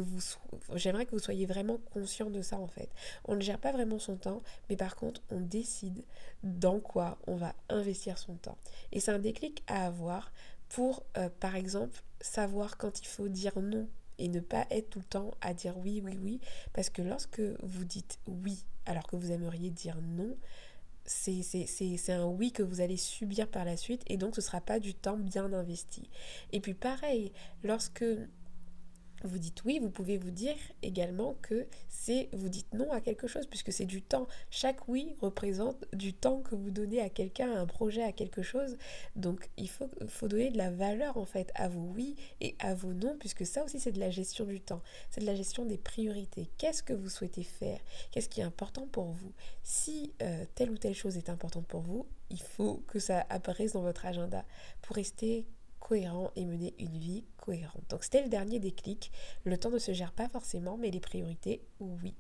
vous 0.01 1.18
soyez 1.20 1.46
vraiment 1.46 1.79
conscient 1.92 2.29
de 2.29 2.42
ça 2.42 2.59
en 2.59 2.66
fait. 2.66 2.88
On 3.25 3.37
ne 3.37 3.40
gère 3.40 3.61
pas 3.61 3.70
vraiment 3.70 4.01
son 4.01 4.16
temps, 4.16 4.42
mais 4.68 4.75
par 4.75 4.96
contre 4.96 5.22
on 5.31 5.38
décide 5.38 6.03
dans 6.42 6.81
quoi 6.81 7.18
on 7.29 7.37
va 7.37 7.55
investir 7.68 8.18
son 8.18 8.35
temps. 8.35 8.59
Et 8.90 8.99
c'est 8.99 9.12
un 9.12 9.20
déclic 9.20 9.62
à 9.68 9.87
avoir 9.87 10.33
pour 10.68 11.05
euh, 11.16 11.29
par 11.38 11.55
exemple 11.55 12.03
savoir 12.20 12.79
quand 12.79 13.01
il 13.01 13.07
faut 13.07 13.29
dire 13.29 13.61
non 13.61 13.88
et 14.18 14.27
ne 14.27 14.40
pas 14.40 14.66
être 14.72 14.90
tout 14.90 14.99
le 14.99 15.05
temps 15.05 15.31
à 15.40 15.55
dire 15.55 15.79
oui, 15.79 16.03
oui, 16.05 16.18
oui, 16.20 16.40
parce 16.72 16.90
que 16.90 17.03
lorsque 17.03 17.42
vous 17.62 17.85
dites 17.85 18.18
oui 18.27 18.64
alors 18.87 19.07
que 19.07 19.14
vous 19.14 19.31
aimeriez 19.31 19.70
dire 19.70 19.99
non, 20.03 20.37
c'est 21.07 22.11
un 22.11 22.27
oui 22.27 22.53
que 22.53 22.62
vous 22.62 22.81
allez 22.81 22.97
subir 22.97 23.49
par 23.49 23.64
la 23.64 23.77
suite 23.77 24.03
et 24.07 24.16
donc 24.16 24.35
ce 24.35 24.40
ne 24.40 24.45
sera 24.45 24.61
pas 24.61 24.81
du 24.81 24.95
temps 24.95 25.16
bien 25.16 25.53
investi. 25.53 26.11
Et 26.53 26.61
puis 26.61 26.75
pareil, 26.75 27.33
lorsque 27.62 28.05
vous 29.27 29.39
dites 29.39 29.65
oui, 29.65 29.79
vous 29.81 29.91
pouvez 29.91 30.17
vous 30.17 30.31
dire 30.31 30.57
également 30.83 31.35
que 31.43 31.67
c'est 31.89 32.29
vous 32.33 32.49
dites 32.49 32.73
non 32.75 32.91
à 32.93 33.01
quelque 33.01 33.27
chose 33.27 33.47
puisque 33.47 33.73
c'est 33.73 33.85
du 33.85 34.03
temps. 34.03 34.27
Chaque 34.51 34.89
oui 34.89 35.17
représente 35.21 35.85
du 35.93 36.15
temps 36.15 36.41
que 36.41 36.55
vous 36.55 36.71
donnez 36.71 37.01
à 37.01 37.09
quelqu'un, 37.09 37.53
à 37.53 37.61
un 37.61 37.67
projet, 37.67 38.03
à 38.03 38.12
quelque 38.12 38.43
chose. 38.43 38.77
Donc 39.17 39.51
il 39.57 39.69
faut, 39.69 39.91
faut 40.09 40.29
donner 40.29 40.51
de 40.51 40.59
la 40.59 40.71
valeur 40.71 41.17
en 41.17 41.25
fait 41.25 41.53
à 41.55 41.69
vos 41.69 41.93
oui 41.95 42.17
et 42.41 42.55
à 42.59 42.75
vos 42.75 42.93
non 42.93 43.17
puisque 43.19 43.45
ça 43.45 43.65
aussi 43.65 43.81
c'est 43.81 43.93
de 43.93 44.01
la 44.01 44.11
gestion 44.11 44.45
du 44.45 44.61
temps. 44.61 44.83
C'est 45.11 45.21
de 45.21 45.27
la 45.27 45.35
gestion 45.35 45.65
des 45.65 45.79
priorités. 45.79 46.49
Qu'est-ce 46.59 46.83
que 46.83 46.93
vous 46.93 47.09
souhaitez 47.09 47.43
faire? 47.43 47.81
Qu'est-ce 48.11 48.29
qui 48.29 48.41
est 48.41 48.45
important 48.45 48.87
pour 48.87 49.07
vous? 49.07 49.33
Si 49.62 50.12
euh, 50.23 50.45
telle 50.55 50.71
ou 50.71 50.79
telle 50.79 50.95
chose 50.95 51.17
est 51.17 51.29
importante 51.29 51.67
pour 51.67 51.81
vous, 51.81 52.07
il 52.31 52.41
faut 52.41 52.83
que 52.87 52.99
ça 52.99 53.27
apparaisse 53.29 53.73
dans 53.73 53.83
votre 53.83 54.07
agenda 54.07 54.45
pour 54.83 54.97
rester 54.97 55.47
cohérent 55.81 56.31
et 56.37 56.45
mener 56.45 56.75
une 56.79 56.99
vie 56.99 57.25
cohérente. 57.39 57.85
Donc 57.89 58.05
c'était 58.05 58.23
le 58.23 58.29
dernier 58.29 58.59
déclic. 58.59 59.11
Le 59.45 59.57
temps 59.59 59.71
ne 59.71 59.79
se 59.79 59.93
gère 59.93 60.12
pas 60.12 60.29
forcément, 60.29 60.77
mais 60.77 60.91
les 60.91 61.01
priorités, 61.01 61.62
oui. 61.81 62.15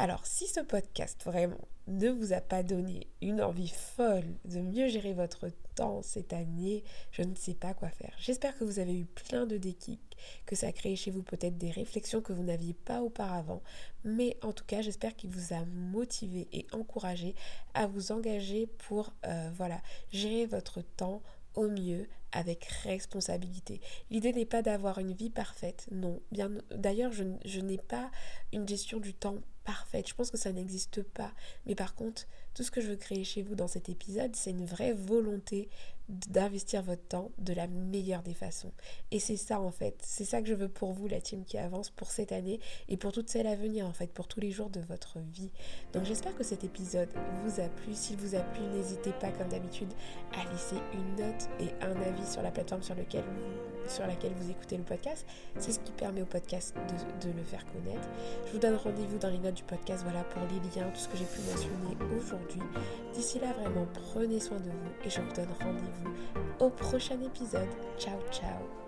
Alors 0.00 0.24
si 0.24 0.46
ce 0.46 0.60
podcast 0.60 1.24
vraiment 1.24 1.58
ne 1.88 2.08
vous 2.08 2.32
a 2.32 2.40
pas 2.40 2.62
donné 2.62 3.08
une 3.20 3.42
envie 3.42 3.72
folle 3.74 4.36
de 4.44 4.60
mieux 4.60 4.86
gérer 4.86 5.12
votre 5.12 5.48
temps 5.74 6.02
cette 6.02 6.32
année, 6.32 6.84
je 7.10 7.22
ne 7.22 7.34
sais 7.34 7.54
pas 7.54 7.74
quoi 7.74 7.88
faire. 7.88 8.14
J'espère 8.20 8.56
que 8.56 8.62
vous 8.62 8.78
avez 8.78 8.96
eu 8.96 9.06
plein 9.06 9.44
de 9.44 9.56
déclics, 9.56 10.16
que 10.46 10.54
ça 10.54 10.68
a 10.68 10.72
créé 10.72 10.94
chez 10.94 11.10
vous 11.10 11.24
peut-être 11.24 11.58
des 11.58 11.72
réflexions 11.72 12.20
que 12.20 12.32
vous 12.32 12.44
n'aviez 12.44 12.74
pas 12.74 13.02
auparavant, 13.02 13.60
mais 14.04 14.36
en 14.42 14.52
tout 14.52 14.64
cas 14.64 14.82
j'espère 14.82 15.16
qu'il 15.16 15.30
vous 15.30 15.52
a 15.52 15.64
motivé 15.64 16.46
et 16.52 16.68
encouragé 16.70 17.34
à 17.74 17.88
vous 17.88 18.12
engager 18.12 18.68
pour 18.86 19.12
euh, 19.26 19.50
voilà 19.56 19.80
gérer 20.12 20.46
votre 20.46 20.80
temps 20.80 21.22
au 21.58 21.68
mieux 21.68 22.06
avec 22.30 22.64
responsabilité. 22.84 23.80
L'idée 24.10 24.32
n'est 24.32 24.46
pas 24.46 24.62
d'avoir 24.62 24.98
une 24.98 25.12
vie 25.12 25.30
parfaite, 25.30 25.86
non. 25.90 26.20
Bien, 26.30 26.50
d'ailleurs, 26.70 27.12
je, 27.12 27.24
je 27.44 27.60
n'ai 27.60 27.78
pas 27.78 28.10
une 28.52 28.68
gestion 28.68 29.00
du 29.00 29.12
temps 29.12 29.38
parfaite. 29.64 30.08
Je 30.08 30.14
pense 30.14 30.30
que 30.30 30.36
ça 30.36 30.52
n'existe 30.52 31.02
pas. 31.02 31.32
Mais 31.66 31.74
par 31.74 31.94
contre, 31.94 32.26
tout 32.58 32.64
ce 32.64 32.72
que 32.72 32.80
je 32.80 32.88
veux 32.88 32.96
créer 32.96 33.22
chez 33.22 33.42
vous 33.42 33.54
dans 33.54 33.68
cet 33.68 33.88
épisode, 33.88 34.34
c'est 34.34 34.50
une 34.50 34.64
vraie 34.64 34.92
volonté 34.92 35.68
d'investir 36.08 36.82
votre 36.82 37.06
temps 37.06 37.30
de 37.38 37.52
la 37.52 37.68
meilleure 37.68 38.22
des 38.22 38.34
façons. 38.34 38.72
Et 39.12 39.20
c'est 39.20 39.36
ça 39.36 39.60
en 39.60 39.70
fait, 39.70 39.94
c'est 40.02 40.24
ça 40.24 40.42
que 40.42 40.48
je 40.48 40.54
veux 40.54 40.68
pour 40.68 40.92
vous, 40.92 41.06
la 41.06 41.20
team 41.20 41.44
qui 41.44 41.56
avance 41.56 41.90
pour 41.90 42.10
cette 42.10 42.32
année 42.32 42.58
et 42.88 42.96
pour 42.96 43.12
toutes 43.12 43.28
celles 43.28 43.46
à 43.46 43.54
venir 43.54 43.86
en 43.86 43.92
fait, 43.92 44.10
pour 44.12 44.26
tous 44.26 44.40
les 44.40 44.50
jours 44.50 44.70
de 44.70 44.80
votre 44.80 45.18
vie. 45.32 45.52
Donc 45.92 46.04
j'espère 46.04 46.34
que 46.34 46.42
cet 46.42 46.64
épisode 46.64 47.10
vous 47.44 47.60
a 47.60 47.68
plu. 47.68 47.94
S'il 47.94 48.16
vous 48.16 48.34
a 48.34 48.40
plu, 48.40 48.62
n'hésitez 48.74 49.12
pas 49.20 49.30
comme 49.30 49.50
d'habitude 49.50 49.92
à 50.32 50.50
laisser 50.50 50.76
une 50.94 51.24
note 51.24 51.48
et 51.60 51.68
un 51.84 51.94
avis 52.02 52.26
sur 52.26 52.42
la 52.42 52.50
plateforme 52.50 52.82
sur, 52.82 52.96
lequel 52.96 53.22
vous, 53.22 53.88
sur 53.88 54.04
laquelle 54.04 54.32
vous 54.32 54.50
écoutez 54.50 54.78
le 54.78 54.82
podcast. 54.82 55.24
C'est 55.58 55.70
ce 55.70 55.78
qui 55.78 55.92
permet 55.92 56.22
au 56.22 56.26
podcast 56.26 56.74
de, 56.74 57.28
de 57.28 57.36
le 57.36 57.44
faire 57.44 57.64
connaître. 57.66 58.08
Je 58.46 58.52
vous 58.52 58.58
donne 58.58 58.74
rendez-vous 58.74 59.18
dans 59.18 59.30
les 59.30 59.38
notes 59.38 59.54
du 59.54 59.62
podcast, 59.62 60.02
voilà 60.02 60.24
pour 60.24 60.42
les 60.42 60.58
liens, 60.74 60.90
tout 60.90 61.00
ce 61.00 61.08
que 61.08 61.18
j'ai 61.18 61.24
pu 61.24 61.40
mentionner 61.42 61.94
D'ici 63.14 63.38
là, 63.38 63.52
vraiment, 63.52 63.86
prenez 64.12 64.40
soin 64.40 64.58
de 64.58 64.70
vous 64.70 65.04
et 65.04 65.10
je 65.10 65.20
vous 65.20 65.32
donne 65.32 65.48
rendez-vous 65.60 66.64
au 66.64 66.70
prochain 66.70 67.20
épisode. 67.20 67.68
Ciao, 67.98 68.18
ciao 68.30 68.87